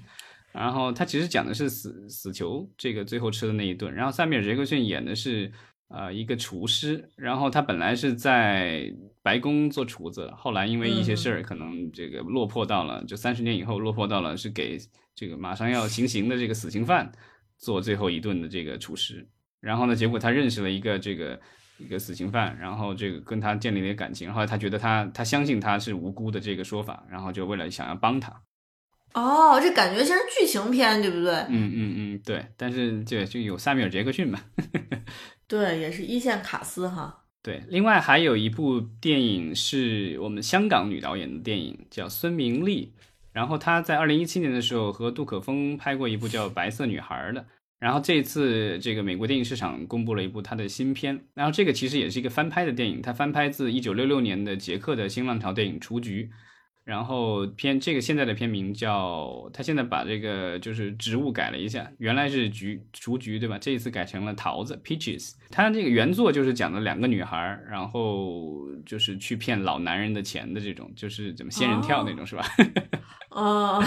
[0.52, 3.94] 然后它其实讲的是死死囚这个最后吃的那一顿。
[3.94, 5.50] 然后萨米尔·杰克逊演的是
[5.92, 8.92] 呃一个厨师，然后他本来是在。
[9.24, 14.76] 白宫做厨子，后来因为一些事儿，可能这个落魄到了，就三十年以后落魄到了是给
[15.14, 17.12] 这个马上要行刑的这个死刑犯
[17.56, 19.24] 做最后一顿的这个厨师。
[19.60, 21.40] 然后呢，结果他认识了一个这个
[21.78, 24.32] 一个死刑犯，然后这个跟他建立了感情。
[24.32, 28.42] 后来他觉得他他相信他是无辜的这个说法，然后就为了想要帮他。
[29.14, 31.32] 哦，这感觉像是剧情片，对不对？
[31.48, 32.44] 嗯嗯嗯，对。
[32.56, 34.40] 但是这就有萨米尔杰克逊嘛。
[35.52, 37.24] 对，也是一线卡司哈。
[37.42, 42.94] 对，另外还有一部电影是我们香港女导演的电影，叫孙明丽。
[43.34, 47.44] 然后她在二零一七年的时候和杜可风拍过一部叫《白色女孩》的。
[47.78, 56.30] 然后这次这个美国电影市场公布了一部她的新片，然后这个其实也是一个翻拍的电影，它翻拍自一九六六年的捷克的新浪潮电影《雏菊》。
[56.84, 63.56] 然后片这个现在的片名叫，他现在把这个就是植物改了一下，原来是菊雏菊对吧？
[63.58, 65.32] 这一次改成了桃子 peaches。
[65.50, 72.44] 他这个原作就是讲的两个女孩，然后就是去骗老男人的钱的这种，就是怎么仙人跳那种是吧？
[73.30, 73.82] 哦，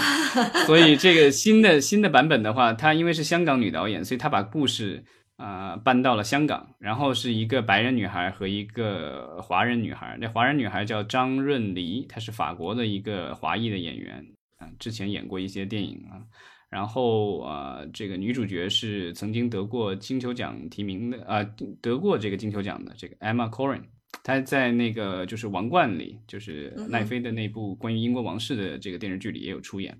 [0.66, 5.04] 所以这个新的新的版本的话，他因为是香港女导演，所以他把故事。
[5.36, 10.16] 啊，搬到了香港，然后是一个白人女孩和一个华人女孩。
[10.18, 14.26] 那华人女孩叫张润黎，她是法国的一个华裔的演员
[14.56, 16.24] 啊，之前演过一些电影啊。
[16.68, 21.42] 然后啊，这个女主角是曾经得过金球奖提名的啊，
[21.80, 23.82] 得过这个金球奖的这个 Emma Corrin，
[24.24, 29.96] 她在那个就是《王冠》里，就是奈飞的那部关于英国王室的这个电视剧里也有出演。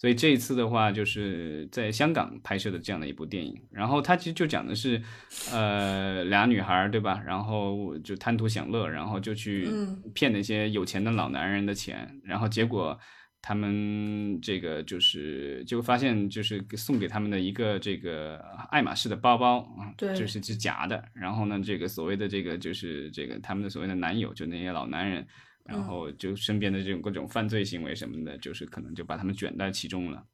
[0.00, 5.02] 所以这一次的话，就是在香港拍摄的这样的一部电影，然后它其实就讲的是，
[5.50, 7.20] 呃，俩女孩儿，对吧？
[7.26, 9.68] 然后就贪图享乐，然后就去
[10.14, 12.96] 骗那些有钱的老男人的钱，然后结果
[13.42, 18.40] 他们这个就是就发现，就是送给他们的一个这个
[18.70, 21.02] 爱马仕的包包啊，就是是假的。
[21.12, 25.26] 然后呢，这个所谓的这个就是这个他们的所谓的男友，就那些老男人。
[25.68, 30.24] 然后就身边的这种各种犯罪行为什么的，就是可能就把他们卷在其中了。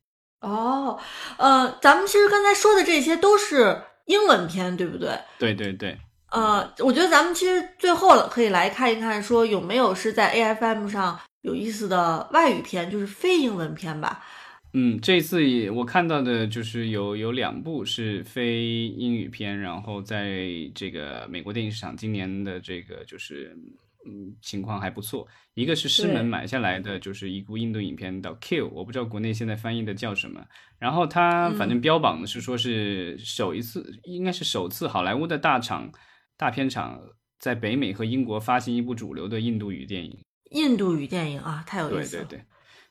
[0.43, 0.97] 哦，
[1.39, 5.18] 呃，咱们其实刚才说的这些都是英文片，对不对？
[5.39, 5.99] 对对对。
[6.30, 14.24] 呃，我觉得咱们其实最后可以来看一看，说有没有是在 A F M 上有意思的外语片，就是非英文片吧。
[14.72, 23.57] 嗯，这次我看到的就是有有两部是非英语片，然后在这个美国电影市场今年的这个就是。
[24.07, 25.27] 嗯，情况还不错。
[25.55, 30.45] 一个是师门买下来的，就是一部印度影片叫《Kill》，我不知道国内现在翻译的叫什么。
[30.79, 35.91] 然后它反正标榜的是说是首一次，应该是首次好莱坞的大厂
[36.37, 37.01] 大片厂
[37.39, 40.19] 在北美和英国发行一部主流的印度语电影。
[40.51, 42.25] 印度语电影啊，太有意思了。
[42.25, 42.47] 对对对。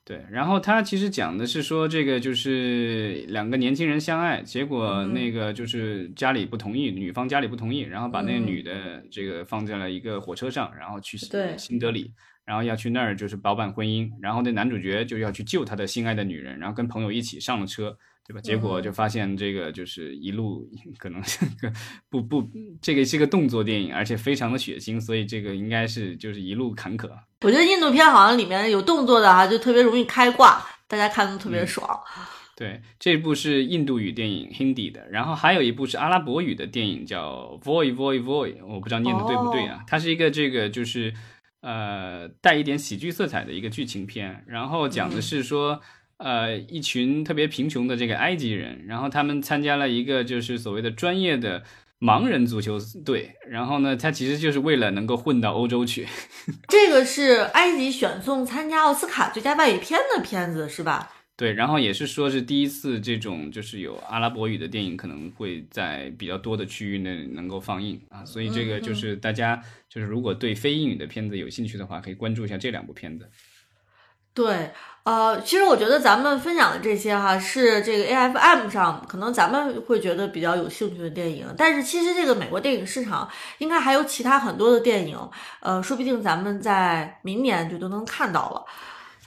[0.06, 11.18] 对，然后他其实讲的是说，这个就是两个年轻人相爱，结果那个就是家里不同意，女方家里不同意，然后把那个女的这个放在了一个火车上，然后去
[11.58, 12.12] 新德里，
[12.46, 17.98] 然后要去那儿就是包办婚姻，然后那男主角就要去救他的心爱的女人，然后跟朋友一起上了车。
[18.26, 18.40] 对吧？
[18.40, 20.66] 结果就发现这个就是一路
[20.98, 21.22] 可能
[22.10, 22.50] 不不，
[22.82, 27.10] 这个是个动作电影，而且非常的血腥，所以这个应该是就是一路坎坷。
[27.44, 31.88] 我觉得印度片好像里面有动作的哈，就特别容易开挂，大家看的特别爽。
[32.56, 39.84] 对，这部是印度语电影 Hindi 的，然后还有一部是阿拉伯语的电影叫 Voy Voy Voy，我不知道念的对不对啊？
[39.88, 41.14] 它是一个这个就是
[41.62, 45.82] 呃带一点喜剧色彩的一个剧情片，然后讲的是说。
[46.18, 51.64] 呃，一群特别贫穷的这个埃及人，然后他们参加了一个就是所谓的专业的
[52.04, 56.06] 盲人足球队，然后呢，他其实就是为了能够混到欧洲去。
[56.68, 61.10] 这个是埃及选送参加奥斯卡最佳外语片的片子是吧？
[61.38, 73.28] 对，然后也是说是第一次这种就是有阿拉伯语的电影可能会在比较多的区域内能够放映啊，所以这个就是大家就是如果对非英语的片子有兴趣的话，可以关注一下这两部片子。
[74.34, 74.72] 对，
[75.04, 83.30] 呃，其实我觉得咱们分享的这些哈，是这个 A F M 上可能咱们会觉得比较有兴趣的电影，但是其实这个美国电影市场
[83.60, 85.16] 应该还有其他很多的电影，
[85.60, 88.66] 呃，说不定咱们在明年就都能看到了。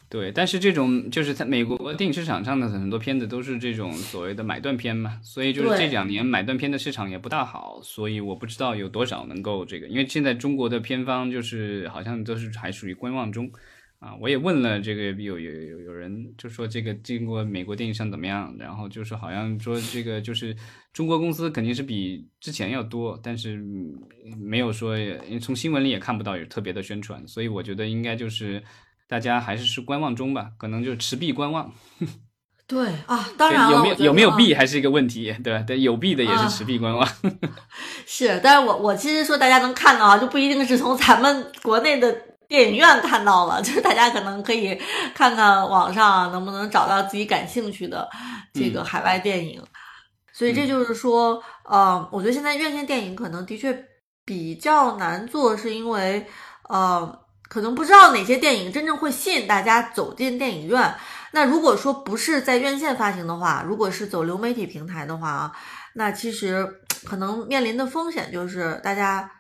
[0.09, 13.49] 对，但是这种就是在美国电影市场上的很多片子都是这种所谓的买断片嘛，所以就是这两年买断片的市场也不大好，所以我不知道有多少能够这个，因为现在中国的片方就是好像都是还属于观望中。
[14.07, 20.57] 啊，我也问了这个有有有有人就说这个经过美国电影上怎么样，然后就是好像说这个就是
[20.93, 23.61] 中国公司肯定是比之前要多，但是
[24.41, 24.97] 没有说，
[25.43, 28.63] 从新闻里也看不到有特别的宣传，所以我觉得应该就是
[29.09, 31.73] 大家还是是观望中吧，可能就持币观望。
[32.69, 35.65] 对啊，当然有没有有没有币还是一个问题，对吧？
[35.67, 37.09] 对，有币的也是持币观望。
[38.07, 42.26] 是，但是我我其实说大家能看到啊，就不一定是从咱们国内的。
[42.49, 44.81] 电影院看到了，就是大家可能可以
[45.15, 48.09] 看看网上能不能找到自己感兴趣的
[48.55, 49.63] 这个海外电影。
[50.33, 53.77] 所以这就是说，呃，我觉得现在院线电影可能的确
[54.25, 56.27] 比较难做，是因为
[56.69, 57.19] 呃，
[57.49, 60.95] 可能不知道哪些电影真正会吸引大家走进电影院。
[61.33, 65.53] 那如果说不是在院线发行的话，如果是走流媒体平台的话啊，
[65.95, 66.67] 那其实
[67.05, 69.31] 可能面临的风险就是大家。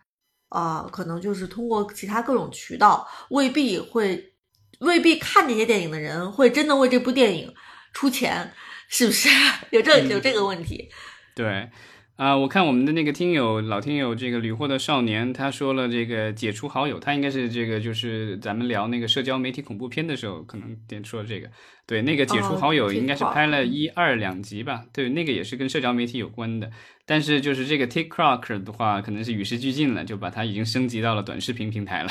[0.49, 4.32] 啊，可能就是通过其他各种渠道，未必会，
[4.80, 7.53] 未必看这些电影的人会真的为这部电影
[7.92, 8.53] 出钱，
[8.88, 9.28] 是不是？
[9.70, 10.88] 有这有这个问题？
[11.34, 11.68] 对。
[12.16, 21.51] 啊，我看我们的那个听友老听友这个屡获的少年，他说了这个解除好友，他应该是这个就是咱们聊那个社交媒体恐怖片的时候，可能点说这个，
[21.86, 26.70] 对，那个解除好友应该是拍了一二两集吧，对，那个也是跟社交媒体有关的，
[27.07, 32.11] 但是就是这个 TikTok 的话，可能是与时俱进了，就把它已经升级到了短视频平台了。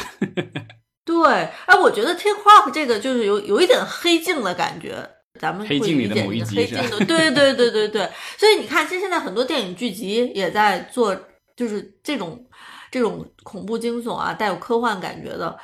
[1.06, 1.28] 对，
[1.68, 5.08] 哎，我觉得 TikTok 这个就是有有一点黑镜的感觉。
[5.38, 11.14] 咱们黑镜里的某一集是对对对对对，所以你看，其实现在很多电影剧集也在做，
[11.58, 12.48] 就是这种
[12.90, 15.60] 这种恐怖惊悚啊，带有科幻感觉的。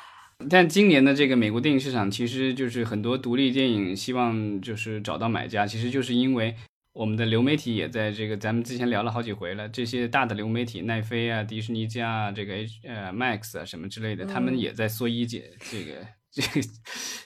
[0.50, 6.54] 但今年的这个美国电影市场，其实就是很多独立电影希望就是找到买家，其实就是因为
[6.94, 16.06] 我们的流媒体也在这个，咱们之前聊了好几回了，这些大的流媒体，奈飞啊、迪士尼加啊、这个 H 呃 Max 啊什么之类的，他们也在缩衣节这个。
[16.34, 16.68] 这个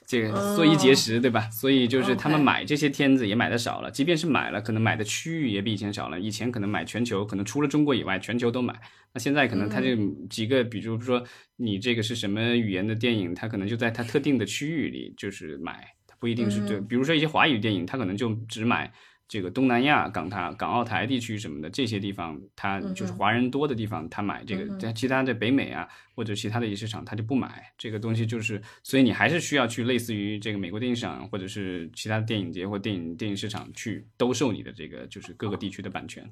[0.07, 1.47] 这个缩衣节食，对吧？
[1.51, 6.19] 所以就是他们买这些片子也买的少了，即便是买了，可能买的区域也比以前少了。
[6.19, 8.73] 以前可能买全球，可能除了中国以外，全球都买。
[9.13, 9.95] 那现在可能他就
[10.27, 11.23] 几个，比如说
[11.57, 16.81] 你这个是什么语言的电影，他可能就在他特定的区域里就是买，他不一定是对。
[16.81, 18.91] 比如说一些华语电影，他可能就只买。
[19.27, 24.77] 这个东南亚、港台、港澳台地区什么的这些地方，他就是华人多的地方，他买这个。
[24.77, 28.25] 在其他的北美啊，或者其他的一些市场，他就不买这个东西。
[28.25, 36.29] 就是，所以你还是需要去类似于这个美国电影市场，或者是其他电影节或电影电影市场去兜售你的这个就是各个地区的版权。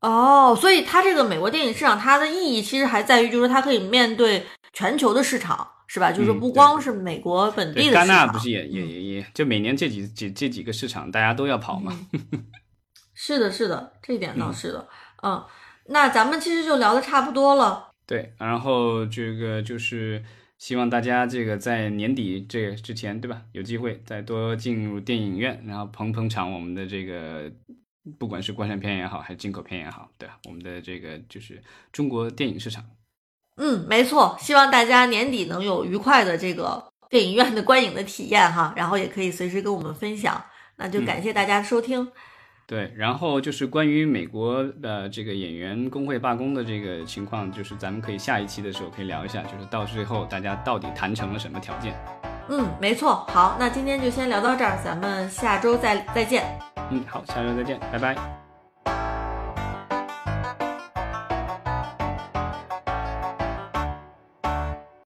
[0.00, 5.68] 哦，所以它这个美国电影市场，它的意义其实还在于，就是它可以面对全球的市场。
[5.92, 6.12] 是吧？
[6.12, 11.92] 就是不光是美国本地的市场，戛纳不是也也也也就每年这几几这几个市场，大家都要跑嘛。
[13.12, 14.88] 是的，是的，这一点倒是的。
[15.24, 15.44] 嗯，
[15.86, 17.90] 那咱们其实就聊的差不多了。
[18.06, 20.22] 对，然后这个就是
[20.58, 23.42] 希望大家这个在年底这之前，对吧？
[23.50, 27.50] 有机会再多进入电影院，然后捧捧场我们的这个，
[28.16, 31.60] 不管是国产片也好，还是进口片也好，对我们的这个就是
[31.90, 32.84] 中国电影市场。
[33.62, 40.42] 嗯，没错，希望大家年底能有愉快的这个电影院的观影的体验哈，然后也可以随时跟我们分享。
[40.76, 42.08] 那就感谢大家收听。
[42.66, 51.94] 对，然后就是关于美国的这个演员工会罢工的这个情况，就是咱们可以下一期的时候可以聊一下，就是到最后大家到底谈成了什么条件。
[52.48, 53.26] 嗯，没错。
[53.28, 56.58] 好，那今天就先聊到这儿，咱们下周再再见。
[56.90, 58.49] 嗯，好，下周再见，拜拜。